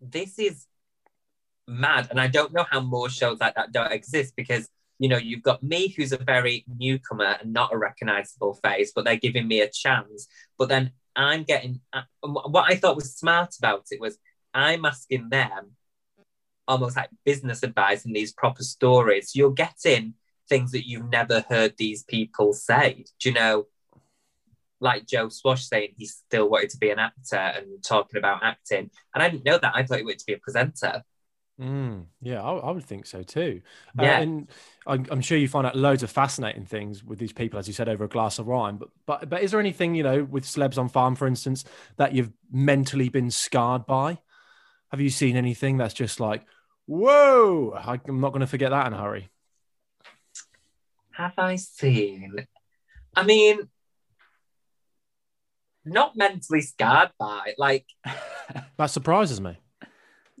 this 0.00 0.38
is 0.38 0.66
mad. 1.66 2.08
And 2.10 2.20
I 2.20 2.28
don't 2.28 2.52
know 2.52 2.64
how 2.68 2.80
more 2.80 3.08
shows 3.08 3.40
like 3.40 3.54
that 3.56 3.72
don't 3.72 3.92
exist 3.92 4.34
because 4.36 4.68
you 4.98 5.08
know, 5.08 5.16
you've 5.16 5.42
got 5.42 5.60
me 5.64 5.88
who's 5.88 6.12
a 6.12 6.16
very 6.18 6.64
newcomer 6.78 7.36
and 7.40 7.52
not 7.52 7.72
a 7.72 7.76
recognizable 7.76 8.54
face, 8.62 8.92
but 8.94 9.04
they're 9.04 9.16
giving 9.16 9.48
me 9.48 9.60
a 9.60 9.68
chance. 9.68 10.28
But 10.56 10.68
then 10.68 10.92
I'm 11.14 11.44
getting 11.44 11.80
uh, 11.92 12.02
what 12.22 12.70
I 12.70 12.76
thought 12.76 12.96
was 12.96 13.14
smart 13.14 13.54
about 13.58 13.86
it 13.90 14.00
was 14.00 14.18
I'm 14.54 14.84
asking 14.84 15.28
them 15.30 15.72
almost 16.68 16.96
like 16.96 17.10
business 17.24 17.62
advice 17.62 18.04
and 18.04 18.14
these 18.14 18.32
proper 18.32 18.62
stories. 18.62 19.34
You're 19.34 19.52
getting 19.52 20.14
things 20.48 20.72
that 20.72 20.88
you've 20.88 21.10
never 21.10 21.44
heard 21.48 21.74
these 21.76 22.02
people 22.04 22.52
say. 22.52 23.04
Do 23.20 23.28
you 23.28 23.34
know? 23.34 23.66
Like 24.80 25.06
Joe 25.06 25.28
Swash 25.28 25.64
saying 25.64 25.94
he 25.96 26.06
still 26.06 26.50
wanted 26.50 26.70
to 26.70 26.78
be 26.78 26.90
an 26.90 26.98
actor 26.98 27.36
and 27.36 27.82
talking 27.84 28.18
about 28.18 28.42
acting. 28.42 28.90
And 29.14 29.22
I 29.22 29.28
didn't 29.28 29.44
know 29.44 29.58
that. 29.58 29.72
I 29.76 29.84
thought 29.84 29.98
he 29.98 30.04
wanted 30.04 30.18
to 30.18 30.26
be 30.26 30.32
a 30.32 30.38
presenter. 30.38 31.04
Mm, 31.62 32.06
yeah, 32.20 32.42
I, 32.42 32.54
I, 32.54 32.70
would 32.72 32.84
think 32.84 33.06
so 33.06 33.22
too. 33.22 33.62
Yeah. 33.96 34.18
Uh, 34.18 34.22
and 34.22 34.48
I'm, 34.84 35.06
I'm 35.12 35.20
sure 35.20 35.38
you 35.38 35.46
find 35.46 35.64
out 35.64 35.76
loads 35.76 36.02
of 36.02 36.10
fascinating 36.10 36.64
things 36.64 37.04
with 37.04 37.20
these 37.20 37.32
people, 37.32 37.56
as 37.56 37.68
you 37.68 37.74
said, 37.74 37.88
over 37.88 38.02
a 38.02 38.08
glass 38.08 38.40
of 38.40 38.48
wine. 38.48 38.78
But 38.78 38.88
but 39.06 39.30
but 39.30 39.42
is 39.42 39.52
there 39.52 39.60
anything 39.60 39.94
you 39.94 40.02
know 40.02 40.24
with 40.24 40.42
celebs 40.42 40.76
on 40.76 40.88
farm, 40.88 41.14
for 41.14 41.28
instance, 41.28 41.64
that 41.98 42.14
you've 42.14 42.32
mentally 42.50 43.08
been 43.08 43.30
scarred 43.30 43.86
by? 43.86 44.18
Have 44.90 45.00
you 45.00 45.08
seen 45.08 45.36
anything 45.36 45.76
that's 45.76 45.94
just 45.94 46.18
like, 46.18 46.42
whoa? 46.86 47.74
I, 47.78 48.00
I'm 48.08 48.20
not 48.20 48.32
going 48.32 48.40
to 48.40 48.48
forget 48.48 48.70
that 48.70 48.88
in 48.88 48.92
a 48.92 49.00
hurry. 49.00 49.30
Have 51.12 51.34
I 51.38 51.54
seen? 51.56 52.44
I 53.14 53.22
mean, 53.22 53.68
not 55.84 56.16
mentally 56.16 56.62
scarred 56.62 57.10
by 57.20 57.54
like 57.56 57.86
That 58.76 58.86
surprises 58.86 59.40
me. 59.40 59.58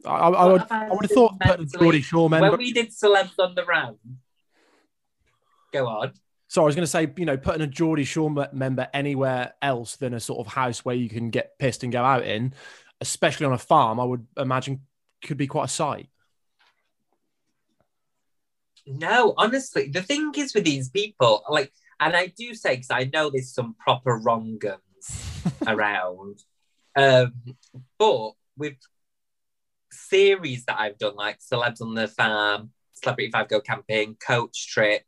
I, 0.04 0.10
I, 0.10 0.28
I 0.30 0.46
would 0.46 0.60
have 0.60 0.72
I 0.72 0.90
would 0.90 1.02
have 1.02 1.10
thought 1.10 1.40
putting 1.40 1.62
mentally? 1.62 1.80
Geordie 1.80 2.02
Shore 2.02 2.28
when 2.28 2.40
member. 2.40 2.56
we 2.56 2.72
did 2.72 2.90
celebs 2.90 3.38
on 3.38 3.54
the 3.54 3.64
round. 3.64 3.98
Go 5.72 5.86
on. 5.86 6.12
So 6.48 6.62
I 6.62 6.66
was 6.66 6.74
going 6.74 6.84
to 6.84 6.90
say, 6.90 7.10
you 7.16 7.24
know, 7.24 7.38
putting 7.38 7.62
a 7.62 7.66
Geordie 7.66 8.04
Shore 8.04 8.30
member 8.52 8.86
anywhere 8.92 9.54
else 9.62 9.96
than 9.96 10.12
a 10.12 10.20
sort 10.20 10.46
of 10.46 10.52
house 10.52 10.84
where 10.84 10.94
you 10.94 11.08
can 11.08 11.30
get 11.30 11.58
pissed 11.58 11.82
and 11.82 11.90
go 11.90 12.04
out 12.04 12.24
in, 12.24 12.52
especially 13.00 13.46
on 13.46 13.54
a 13.54 13.58
farm, 13.58 13.98
I 13.98 14.04
would 14.04 14.26
imagine 14.36 14.82
could 15.24 15.38
be 15.38 15.46
quite 15.46 15.64
a 15.64 15.68
sight. 15.68 16.08
No, 18.86 19.32
honestly, 19.38 19.88
the 19.88 20.02
thing 20.02 20.32
is 20.36 20.54
with 20.54 20.64
these 20.64 20.90
people, 20.90 21.42
like, 21.48 21.72
and 22.00 22.14
I 22.16 22.26
do 22.26 22.54
say 22.54 22.74
because 22.74 22.90
I 22.90 23.08
know 23.12 23.30
there's 23.30 23.54
some 23.54 23.74
proper 23.78 24.18
wrong 24.18 24.58
guns 24.58 25.42
around, 25.66 26.40
um, 26.96 27.32
but 27.98 28.32
with 28.56 28.74
series 29.92 30.64
that 30.64 30.80
I've 30.80 30.98
done, 30.98 31.14
like 31.16 31.38
Celebs 31.40 31.80
on 31.80 31.94
the 31.94 32.08
Farm, 32.08 32.70
Celebrity 32.94 33.30
Five 33.30 33.48
Go 33.48 33.60
Camping, 33.60 34.16
Coach 34.16 34.68
Trip, 34.68 35.02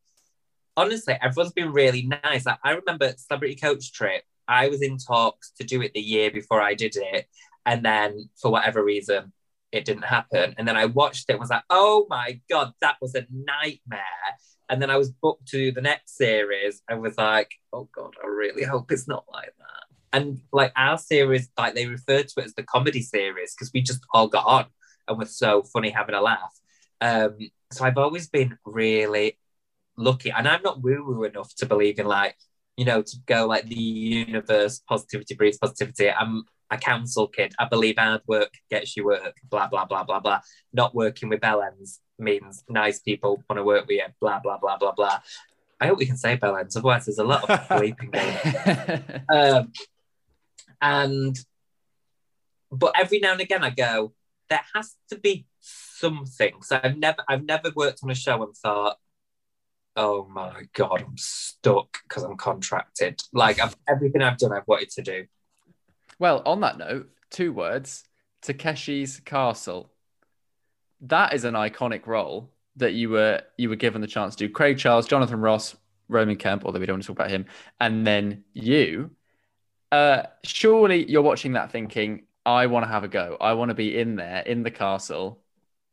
honestly, 0.76 1.16
everyone's 1.20 1.52
been 1.52 1.72
really 1.72 2.10
nice. 2.24 2.46
Like, 2.46 2.58
I 2.64 2.72
remember 2.72 3.14
Celebrity 3.16 3.56
Coach 3.56 3.92
Trip. 3.92 4.22
I 4.46 4.68
was 4.68 4.82
in 4.82 4.98
talks 4.98 5.52
to 5.58 5.64
do 5.64 5.80
it 5.82 5.94
the 5.94 6.00
year 6.00 6.30
before 6.30 6.60
I 6.60 6.74
did 6.74 6.96
it, 6.96 7.26
and 7.64 7.84
then 7.84 8.28
for 8.40 8.50
whatever 8.50 8.84
reason, 8.84 9.32
it 9.72 9.84
didn't 9.84 10.04
happen. 10.04 10.54
And 10.56 10.68
then 10.68 10.76
I 10.76 10.84
watched 10.86 11.24
it 11.28 11.32
and 11.32 11.40
was 11.40 11.50
like, 11.50 11.64
oh 11.70 12.06
my 12.08 12.40
God, 12.48 12.72
that 12.80 12.96
was 13.00 13.14
a 13.14 13.26
nightmare. 13.32 14.00
And 14.68 14.80
then 14.80 14.88
I 14.88 14.96
was 14.96 15.10
booked 15.10 15.48
to 15.48 15.72
the 15.72 15.82
next 15.82 16.16
series 16.16 16.80
and 16.88 17.02
was 17.02 17.18
like, 17.18 17.50
oh 17.72 17.88
God, 17.94 18.14
I 18.22 18.28
really 18.28 18.62
hope 18.62 18.92
it's 18.92 19.08
not 19.08 19.24
like 19.32 19.52
that. 19.58 19.83
And 20.14 20.40
like 20.52 20.72
our 20.76 20.96
series, 20.96 21.48
like 21.58 21.74
they 21.74 21.86
referred 21.86 22.28
to 22.28 22.40
it 22.40 22.46
as 22.46 22.54
the 22.54 22.62
comedy 22.62 23.02
series 23.02 23.54
because 23.54 23.72
we 23.74 23.82
just 23.82 24.00
all 24.12 24.28
got 24.28 24.46
on 24.46 24.66
and 25.08 25.18
were 25.18 25.26
so 25.26 25.62
funny 25.62 25.90
having 25.90 26.14
a 26.14 26.20
laugh. 26.20 26.58
Um, 27.00 27.36
so 27.72 27.84
I've 27.84 27.98
always 27.98 28.28
been 28.28 28.56
really 28.64 29.38
lucky. 29.96 30.30
And 30.30 30.46
I'm 30.46 30.62
not 30.62 30.82
woo 30.82 31.04
woo 31.04 31.24
enough 31.24 31.54
to 31.56 31.66
believe 31.66 31.98
in 31.98 32.06
like, 32.06 32.36
you 32.76 32.84
know, 32.84 33.02
to 33.02 33.16
go 33.26 33.46
like 33.46 33.66
the 33.66 33.74
universe, 33.74 34.80
positivity 34.88 35.34
breeds 35.34 35.58
positivity. 35.58 36.10
I'm 36.10 36.44
a 36.70 36.78
council 36.78 37.28
kid. 37.28 37.54
I 37.58 37.66
believe 37.66 37.96
hard 37.98 38.22
work 38.26 38.52
gets 38.70 38.96
you 38.96 39.04
work, 39.04 39.34
blah, 39.50 39.68
blah, 39.68 39.84
blah, 39.84 40.04
blah, 40.04 40.20
blah. 40.20 40.40
Not 40.72 40.94
working 40.94 41.28
with 41.28 41.40
bellends 41.40 41.98
means 42.18 42.64
nice 42.68 43.00
people 43.00 43.42
want 43.48 43.58
to 43.58 43.64
work 43.64 43.86
with 43.86 43.96
you, 43.96 44.04
blah, 44.20 44.40
blah, 44.40 44.58
blah, 44.58 44.78
blah, 44.78 44.92
blah. 44.92 45.20
I 45.80 45.88
hope 45.88 45.98
we 45.98 46.06
can 46.06 46.16
say 46.16 46.36
bellends, 46.36 46.76
otherwise 46.76 47.06
there's 47.06 47.18
a 47.18 47.24
lot 47.24 47.48
of 47.50 47.58
bleeping 47.68 48.12
going 48.12 49.24
on. 49.30 49.56
Um, 49.56 49.72
and, 50.80 51.36
but 52.70 52.94
every 52.98 53.18
now 53.18 53.32
and 53.32 53.40
again 53.40 53.64
I 53.64 53.70
go, 53.70 54.12
there 54.50 54.64
has 54.74 54.94
to 55.10 55.16
be 55.16 55.46
something. 55.60 56.62
So 56.62 56.80
I've 56.82 56.98
never, 56.98 57.24
I've 57.28 57.44
never 57.44 57.70
worked 57.74 58.00
on 58.02 58.10
a 58.10 58.14
show 58.14 58.42
and 58.42 58.54
thought, 58.56 58.98
oh 59.96 60.26
my 60.30 60.62
God, 60.74 61.04
I'm 61.06 61.16
stuck 61.16 61.98
because 62.02 62.22
I'm 62.22 62.36
contracted. 62.36 63.22
Like 63.32 63.60
I've, 63.60 63.76
everything 63.88 64.22
I've 64.22 64.38
done, 64.38 64.52
I've 64.52 64.66
wanted 64.66 64.90
to 64.90 65.02
do. 65.02 65.26
well, 66.18 66.42
on 66.44 66.60
that 66.60 66.78
note, 66.78 67.10
two 67.30 67.52
words: 67.52 68.04
Takeshi's 68.42 69.20
Castle. 69.20 69.90
That 71.00 71.34
is 71.34 71.44
an 71.44 71.54
iconic 71.54 72.06
role 72.06 72.50
that 72.76 72.92
you 72.94 73.10
were 73.10 73.42
you 73.56 73.68
were 73.68 73.76
given 73.76 74.00
the 74.00 74.06
chance 74.06 74.34
to 74.36 74.46
do. 74.46 74.52
Craig 74.52 74.78
Charles, 74.78 75.06
Jonathan 75.06 75.40
Ross, 75.40 75.76
Roman 76.08 76.36
Kemp, 76.36 76.64
although 76.64 76.80
we 76.80 76.86
don't 76.86 76.94
want 76.94 77.02
to 77.04 77.06
talk 77.08 77.16
about 77.16 77.30
him, 77.30 77.46
and 77.80 78.06
then 78.06 78.44
you. 78.52 79.10
Uh, 79.94 80.26
surely 80.42 81.08
you're 81.08 81.22
watching 81.22 81.52
that 81.52 81.70
thinking, 81.70 82.24
I 82.44 82.66
want 82.66 82.84
to 82.84 82.88
have 82.88 83.04
a 83.04 83.08
go. 83.08 83.36
I 83.40 83.52
want 83.52 83.68
to 83.68 83.74
be 83.74 83.96
in 83.96 84.16
there 84.16 84.40
in 84.40 84.64
the 84.64 84.70
castle. 84.70 85.40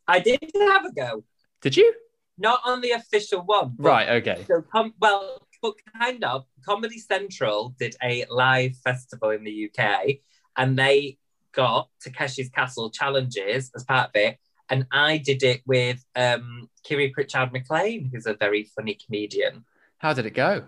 I 0.07 0.17
did 0.19 0.39
have 0.55 0.85
a 0.85 0.91
go, 0.91 1.23
Did 1.61 1.77
you? 1.77 1.93
not 2.35 2.61
on 2.65 2.81
the 2.81 2.91
official 2.91 3.41
one. 3.41 3.75
Right. 3.77 4.09
Okay. 4.09 4.43
So, 4.47 4.63
com- 4.71 4.95
well, 4.99 5.37
but 5.61 5.75
kind 5.99 6.23
of. 6.23 6.45
Comedy 6.65 6.97
Central 6.97 7.75
did 7.77 7.95
a 8.01 8.25
live 8.31 8.75
festival 8.77 9.29
in 9.29 9.43
the 9.43 9.69
UK, 9.69 10.17
and 10.57 10.79
they 10.79 11.19
got 11.51 11.89
Takeshi's 12.03 12.49
Castle 12.49 12.89
challenges 12.89 13.69
as 13.75 13.83
part 13.83 14.09
of 14.09 14.15
it. 14.15 14.39
And 14.69 14.87
I 14.91 15.17
did 15.17 15.43
it 15.43 15.61
with 15.67 16.03
um, 16.15 16.69
Kiri 16.83 17.09
Pritchard 17.09 17.51
McLean, 17.51 18.09
who's 18.11 18.25
a 18.25 18.33
very 18.33 18.63
funny 18.63 18.97
comedian. 19.05 19.63
How 19.99 20.13
did 20.13 20.25
it 20.25 20.33
go? 20.33 20.63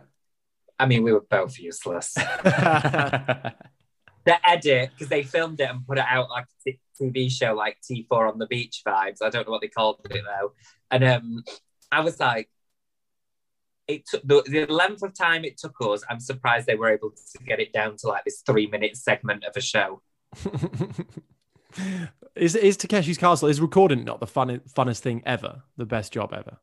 I 0.84 0.86
mean, 0.86 1.02
we 1.02 1.14
were 1.14 1.22
both 1.30 1.58
useless. 1.58 2.14
the 2.14 3.54
edit 4.46 4.90
because 4.92 5.08
they 5.08 5.24
filmed 5.24 5.62
it 5.62 5.70
and 5.70 5.88
put 5.88 5.98
it 5.98 6.04
out 6.06 6.30
like 6.30 6.46
a 6.68 6.78
TV 7.02 7.32
show, 7.32 7.54
like 7.54 7.78
T4 7.90 8.34
on 8.34 8.38
the 8.38 8.48
beach 8.48 8.82
vibes. 8.86 9.22
I 9.22 9.30
don't 9.30 9.48
know 9.48 9.52
what 9.54 9.62
they 9.62 9.70
called 9.70 10.02
it 10.04 10.22
though. 10.26 10.52
And 10.92 11.06
um, 11.06 11.46
I 11.90 12.02
was 12.02 12.20
like, 12.20 12.50
it 13.88 14.06
took 14.06 14.24
the, 14.24 14.44
the 14.46 14.66
length 14.66 15.04
of 15.04 15.18
time 15.18 15.46
it 15.46 15.58
took 15.58 15.76
us. 15.80 16.04
I'm 16.10 16.20
surprised 16.20 16.68
they 16.68 16.76
were 16.76 16.92
able 16.92 17.12
to 17.12 17.44
get 17.46 17.62
it 17.62 17.72
down 17.72 17.96
to 18.00 18.08
like 18.08 18.26
this 18.26 18.44
three 18.46 18.68
minute 18.68 18.98
segment 18.98 19.46
of 19.46 19.56
a 19.56 19.62
show. 19.62 20.02
is 22.36 22.58
is 22.58 22.76
Takeshi's 22.78 23.18
Castle 23.18 23.48
is 23.48 23.62
recording 23.62 24.04
not 24.04 24.20
the 24.20 24.28
fun, 24.28 24.60
funnest 24.76 25.00
thing 25.00 25.24
ever, 25.26 25.64
the 25.78 25.86
best 25.86 26.12
job 26.12 26.34
ever? 26.34 26.58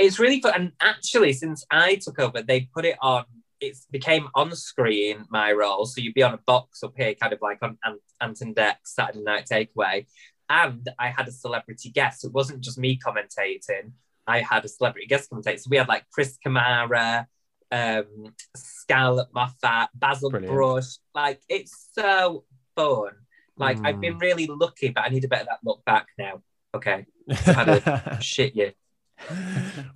It's 0.00 0.18
really 0.18 0.40
fun. 0.40 0.52
And 0.54 0.72
actually, 0.80 1.32
since 1.32 1.64
I 1.70 1.96
took 1.96 2.18
over, 2.18 2.42
they 2.42 2.62
put 2.74 2.84
it 2.84 2.96
on. 3.00 3.24
It 3.60 3.76
became 3.90 4.28
on 4.34 4.54
screen 4.56 5.24
my 5.28 5.52
role, 5.52 5.84
so 5.84 6.00
you'd 6.00 6.14
be 6.14 6.22
on 6.22 6.32
a 6.32 6.38
box 6.46 6.82
up 6.82 6.94
here, 6.96 7.14
kind 7.14 7.32
of 7.34 7.40
like 7.42 7.58
on 7.62 7.76
Ant- 7.84 8.00
Anton 8.20 8.54
Deck's 8.54 8.94
Saturday 8.94 9.22
Night 9.22 9.46
Takeaway. 9.50 10.06
And 10.48 10.88
I 10.98 11.08
had 11.08 11.28
a 11.28 11.30
celebrity 11.30 11.90
guest. 11.90 12.24
It 12.24 12.32
wasn't 12.32 12.62
just 12.62 12.78
me 12.78 12.98
commentating. 12.98 13.92
I 14.26 14.40
had 14.40 14.64
a 14.64 14.68
celebrity 14.68 15.06
guest 15.06 15.28
commentator. 15.28 15.58
So 15.58 15.68
we 15.70 15.76
had 15.76 15.88
like 15.88 16.04
Chris 16.10 16.38
Kamara, 16.44 17.26
um, 17.70 18.32
Scarlett 18.56 19.28
Moffatt, 19.36 19.88
Basil 19.94 20.30
Brilliant. 20.30 20.54
Brush. 20.54 20.96
Like 21.14 21.40
it's 21.48 21.88
so 21.92 22.44
fun. 22.76 23.10
Like 23.58 23.78
I've 23.84 23.96
Mm. 23.96 24.00
been 24.00 24.18
really 24.18 24.46
lucky, 24.46 24.88
but 24.88 25.04
I 25.04 25.08
need 25.10 25.24
a 25.24 25.28
bit 25.28 25.40
of 25.42 25.46
that 25.48 25.58
look 25.64 25.84
back 25.84 26.06
now. 26.18 26.40
Okay, 26.74 27.04
had 27.28 28.18
shit 28.22 28.56
you. 28.56 28.72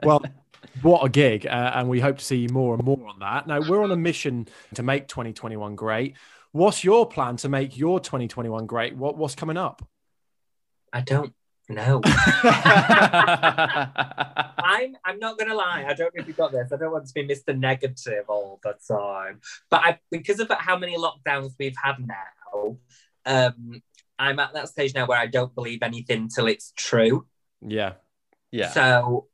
Well, 0.02 0.22
what 0.82 1.04
a 1.04 1.08
gig. 1.08 1.46
Uh, 1.46 1.72
and 1.74 1.88
we 1.88 2.00
hope 2.00 2.18
to 2.18 2.24
see 2.24 2.36
you 2.38 2.48
more 2.50 2.74
and 2.74 2.84
more 2.84 3.06
on 3.06 3.18
that. 3.20 3.46
Now, 3.46 3.60
we're 3.60 3.82
on 3.82 3.90
a 3.90 3.96
mission 3.96 4.48
to 4.74 4.82
make 4.82 5.08
2021 5.08 5.76
great. 5.76 6.14
What's 6.52 6.84
your 6.84 7.08
plan 7.08 7.36
to 7.38 7.48
make 7.48 7.76
your 7.76 8.00
2021 8.00 8.66
great? 8.66 8.96
What, 8.96 9.16
what's 9.16 9.34
coming 9.34 9.56
up? 9.56 9.86
I 10.92 11.00
don't 11.00 11.32
know. 11.68 12.00
I'm 14.74 14.96
I'm 15.04 15.18
not 15.18 15.38
gonna 15.38 15.54
lie. 15.54 15.84
I 15.88 15.94
don't 15.94 16.14
know 16.14 16.20
if 16.22 16.28
you 16.28 16.34
got 16.34 16.52
this. 16.52 16.70
I 16.72 16.76
don't 16.76 16.92
want 16.92 17.06
to 17.06 17.14
be 17.14 17.26
Mr. 17.26 17.58
Negative 17.58 18.24
all 18.28 18.60
the 18.62 18.76
time. 18.86 19.40
But 19.70 19.80
I 19.80 19.98
because 20.10 20.40
of 20.40 20.50
how 20.58 20.78
many 20.78 20.96
lockdowns 20.96 21.54
we've 21.58 21.74
had 21.82 21.96
now, 21.98 22.76
um, 23.26 23.82
I'm 24.18 24.38
at 24.38 24.54
that 24.54 24.68
stage 24.68 24.94
now 24.94 25.06
where 25.06 25.18
I 25.18 25.26
don't 25.26 25.54
believe 25.54 25.82
anything 25.82 26.28
till 26.28 26.46
it's 26.46 26.72
true. 26.76 27.26
Yeah. 27.60 27.94
Yeah. 28.54 28.70
So 28.70 29.26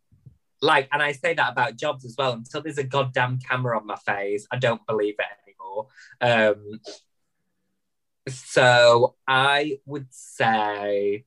like, 0.62 0.88
and 0.92 1.02
I 1.02 1.12
say 1.12 1.34
that 1.34 1.52
about 1.52 1.76
jobs 1.76 2.04
as 2.04 2.14
well. 2.18 2.32
Until 2.32 2.62
there's 2.62 2.78
a 2.78 2.84
goddamn 2.84 3.38
camera 3.38 3.78
on 3.78 3.86
my 3.86 3.96
face, 3.96 4.46
I 4.50 4.58
don't 4.58 4.84
believe 4.86 5.14
it 5.18 5.26
anymore. 5.46 5.86
Um, 6.20 6.80
so 8.28 9.16
I 9.26 9.78
would 9.86 10.06
say 10.10 11.24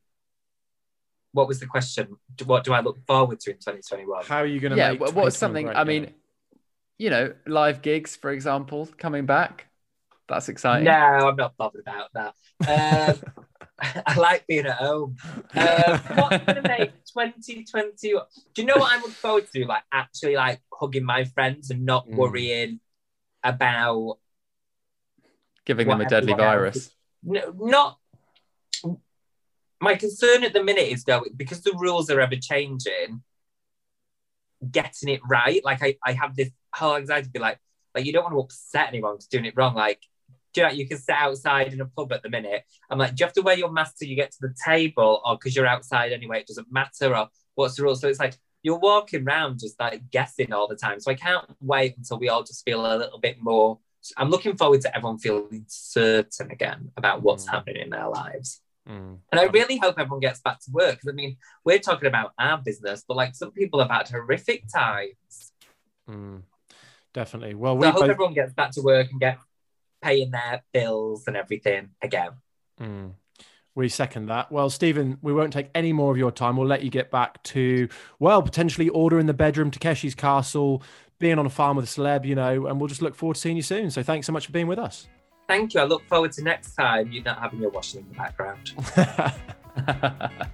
what 1.33 1.47
was 1.47 1.59
the 1.59 1.65
question? 1.65 2.15
What 2.45 2.63
do 2.63 2.73
I 2.73 2.81
look 2.81 3.05
forward 3.05 3.39
to 3.41 3.49
in 3.49 3.57
2021? 3.57 4.25
How 4.25 4.37
are 4.37 4.45
you 4.45 4.59
going 4.59 4.71
to 4.71 4.77
yeah, 4.77 4.91
make 4.91 5.15
what's 5.15 5.37
something? 5.37 5.65
great, 5.65 5.75
I 5.75 5.79
yeah. 5.79 5.83
mean, 5.83 6.13
you 6.99 7.09
know, 7.09 7.33
live 7.47 7.81
gigs, 7.81 8.15
for 8.15 8.31
example, 8.31 8.87
coming 8.97 9.25
back. 9.25 9.67
That's 10.29 10.47
exciting. 10.47 10.85
No, 10.85 10.91
I'm 10.91 11.35
not 11.35 11.57
bothered 11.57 11.81
about 11.81 12.09
that. 12.13 13.19
Um, 13.19 13.45
I 14.07 14.15
like 14.17 14.45
being 14.47 14.65
at 14.65 14.75
home. 14.77 15.15
Um, 15.55 16.01
what's 16.15 16.43
going 16.45 16.63
to 16.63 16.67
make 16.67 16.93
2020? 17.15 17.93
Do 18.01 18.21
you 18.57 18.65
know 18.65 18.73
what 18.77 18.91
I 18.91 18.97
look 18.97 19.11
forward 19.11 19.45
to? 19.53 19.65
Like 19.67 19.83
actually, 19.91 20.35
like 20.35 20.61
hugging 20.73 21.05
my 21.05 21.25
friends 21.25 21.69
and 21.69 21.85
not 21.85 22.07
Mm. 22.07 22.15
worrying 22.15 22.79
about 23.43 24.17
Giving 25.65 25.87
them 25.87 26.01
a 26.01 26.05
deadly 26.09 26.33
virus. 26.33 26.89
no, 27.21 27.53
not. 27.55 27.99
My 29.79 29.93
concern 29.95 30.43
at 30.43 30.53
the 30.53 30.63
minute 30.63 30.87
is 30.87 31.03
though 31.03 31.23
because 31.37 31.61
the 31.61 31.73
rules 31.77 32.09
are 32.09 32.19
ever 32.19 32.35
changing. 32.35 33.21
Getting 34.71 35.09
it 35.09 35.21
right, 35.29 35.63
like 35.63 35.83
I, 35.83 35.97
I 36.03 36.13
have 36.13 36.35
this 36.35 36.49
whole 36.73 36.95
anxiety, 36.95 37.25
to 37.27 37.31
be 37.31 37.39
like, 37.39 37.59
like 37.93 38.05
you 38.05 38.13
don't 38.13 38.23
want 38.23 38.33
to 38.33 38.39
upset 38.39 38.87
anyone 38.87 39.19
for 39.19 39.27
doing 39.29 39.45
it 39.45 39.53
wrong. 39.55 39.75
Like, 39.75 40.01
do 40.53 40.61
you 40.61 40.67
know, 40.67 40.73
you 40.73 40.87
can 40.87 40.97
sit 40.97 41.15
outside 41.15 41.73
in 41.73 41.81
a 41.81 41.85
pub 41.85 42.11
at 42.13 42.21
the 42.23 42.29
minute. 42.29 42.63
I'm 42.89 42.99
like, 42.99 43.15
do 43.15 43.21
you 43.21 43.25
have 43.25 43.33
to 43.33 43.41
wear 43.41 43.57
your 43.57 43.71
mask 43.71 43.97
till 43.97 44.07
you 44.07 44.15
get 44.15 44.31
to 44.31 44.37
the 44.41 44.53
table, 44.65 45.21
or 45.25 45.35
because 45.35 45.55
you're 45.55 45.67
outside 45.67 46.11
anyway, 46.11 46.41
it 46.41 46.47
doesn't 46.47 46.71
matter, 46.71 47.15
or 47.15 47.27
what's 47.55 47.75
the 47.75 47.83
rule? 47.83 47.95
So 47.95 48.07
it's 48.07 48.19
like 48.19 48.35
you're 48.61 48.79
walking 48.79 49.27
around 49.27 49.59
just 49.59 49.79
like 49.79 50.09
guessing 50.09 50.53
all 50.53 50.67
the 50.67 50.75
time. 50.75 50.99
So 50.99 51.11
I 51.11 51.15
can't 51.15 51.45
wait 51.59 51.97
until 51.97 52.19
we 52.19 52.29
all 52.29 52.43
just 52.43 52.63
feel 52.63 52.85
a 52.85 52.95
little 52.97 53.19
bit 53.19 53.41
more. 53.41 53.79
I'm 54.17 54.29
looking 54.29 54.55
forward 54.57 54.81
to 54.81 54.95
everyone 54.95 55.17
feeling 55.17 55.65
certain 55.67 56.51
again 56.51 56.91
about 56.97 57.21
what's 57.23 57.45
Mm. 57.45 57.51
happening 57.51 57.81
in 57.83 57.89
their 57.89 58.07
lives. 58.07 58.61
Mm. 58.87 59.19
And 59.31 59.39
I 59.39 59.45
really 59.45 59.77
hope 59.77 59.97
everyone 59.97 60.19
gets 60.19 60.41
back 60.41 60.59
to 60.61 60.71
work. 60.71 60.99
I 61.07 61.11
mean, 61.13 61.37
we're 61.63 61.79
talking 61.79 62.07
about 62.07 62.33
our 62.37 62.57
business, 62.57 63.03
but 63.07 63.15
like 63.17 63.33
some 63.33 63.51
people 63.51 63.79
have 63.79 63.89
had 63.89 64.09
horrific 64.09 64.65
times. 64.73 65.53
Mm. 66.09 66.43
Definitely. 67.13 67.55
Well, 67.55 67.79
So 67.79 67.87
I 67.87 67.91
hope 67.91 68.01
both, 68.01 68.09
everyone 68.09 68.33
gets 68.33 68.53
back 68.53 68.71
to 68.71 68.81
work 68.81 69.11
and 69.11 69.19
get 69.19 69.37
paying 70.03 70.31
their 70.31 70.63
bills 70.73 71.23
and 71.27 71.37
everything 71.37 71.89
again. 72.01 72.31
Mm. 72.79 73.13
We 73.75 73.89
second 73.89 74.27
that. 74.27 74.51
Well, 74.51 74.69
Stephen, 74.69 75.17
we 75.21 75.33
won't 75.33 75.51
take 75.51 75.69
any 75.73 75.93
more 75.93 76.11
of 76.11 76.17
your 76.17 76.31
time. 76.31 76.57
We'll 76.57 76.67
let 76.67 76.83
you 76.83 76.91
get 76.91 77.09
back 77.09 77.41
to, 77.43 77.89
well, 78.19 78.43
potentially 78.43 78.89
ordering 78.89 79.25
the 79.25 79.33
bedroom, 79.33 79.71
Takeshi's 79.71 80.13
Castle, 80.13 80.83
being 81.17 81.39
on 81.39 81.45
a 81.45 81.49
farm 81.49 81.77
with 81.77 81.85
a 81.85 81.87
celeb, 81.87 82.25
you 82.25 82.35
know, 82.35 82.67
and 82.67 82.79
we'll 82.79 82.87
just 82.87 83.01
look 83.01 83.15
forward 83.15 83.35
to 83.35 83.41
seeing 83.41 83.55
you 83.55 83.63
soon. 83.63 83.89
So 83.89 84.03
thanks 84.03 84.27
so 84.27 84.33
much 84.33 84.45
for 84.45 84.51
being 84.51 84.67
with 84.67 84.77
us. 84.77 85.07
Thank 85.47 85.73
you. 85.73 85.81
I 85.81 85.85
look 85.85 86.05
forward 86.05 86.31
to 86.33 86.43
next 86.43 86.75
time 86.75 87.11
you 87.11 87.23
not 87.23 87.39
having 87.39 87.59
your 87.59 87.71
washing 87.71 88.01
in 88.01 88.09
the 88.09 88.15
background. 88.15 88.73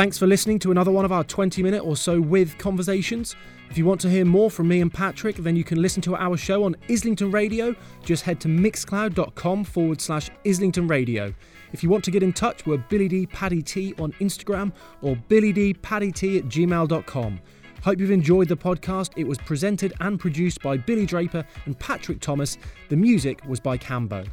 Thanks 0.00 0.16
for 0.16 0.26
listening 0.26 0.58
to 0.60 0.70
another 0.70 0.90
one 0.90 1.04
of 1.04 1.12
our 1.12 1.22
20 1.22 1.62
minute 1.62 1.84
or 1.84 1.94
so 1.94 2.22
with 2.22 2.56
conversations. 2.56 3.36
If 3.68 3.76
you 3.76 3.84
want 3.84 4.00
to 4.00 4.08
hear 4.08 4.24
more 4.24 4.50
from 4.50 4.66
me 4.66 4.80
and 4.80 4.90
Patrick, 4.90 5.36
then 5.36 5.56
you 5.56 5.62
can 5.62 5.82
listen 5.82 6.00
to 6.04 6.16
our 6.16 6.38
show 6.38 6.64
on 6.64 6.74
Islington 6.88 7.30
Radio. 7.30 7.76
Just 8.02 8.22
head 8.22 8.40
to 8.40 8.48
mixcloud.com 8.48 9.62
forward 9.64 10.00
slash 10.00 10.30
Islington 10.46 10.88
Radio. 10.88 11.34
If 11.74 11.82
you 11.82 11.90
want 11.90 12.02
to 12.04 12.10
get 12.10 12.22
in 12.22 12.32
touch, 12.32 12.64
we're 12.64 12.78
Billy 12.78 13.08
D 13.08 13.26
Paddy 13.26 13.60
T 13.60 13.92
on 13.98 14.12
Instagram 14.20 14.72
or 15.02 15.16
Billy 15.28 15.52
D 15.52 15.74
Paddy 15.74 16.12
T 16.12 16.38
at 16.38 16.44
gmail.com. 16.44 17.38
Hope 17.84 18.00
you've 18.00 18.10
enjoyed 18.10 18.48
the 18.48 18.56
podcast. 18.56 19.10
It 19.16 19.24
was 19.24 19.36
presented 19.36 19.92
and 20.00 20.18
produced 20.18 20.62
by 20.62 20.78
Billy 20.78 21.04
Draper 21.04 21.44
and 21.66 21.78
Patrick 21.78 22.20
Thomas. 22.20 22.56
The 22.88 22.96
music 22.96 23.42
was 23.46 23.60
by 23.60 23.76
Cambo. 23.76 24.26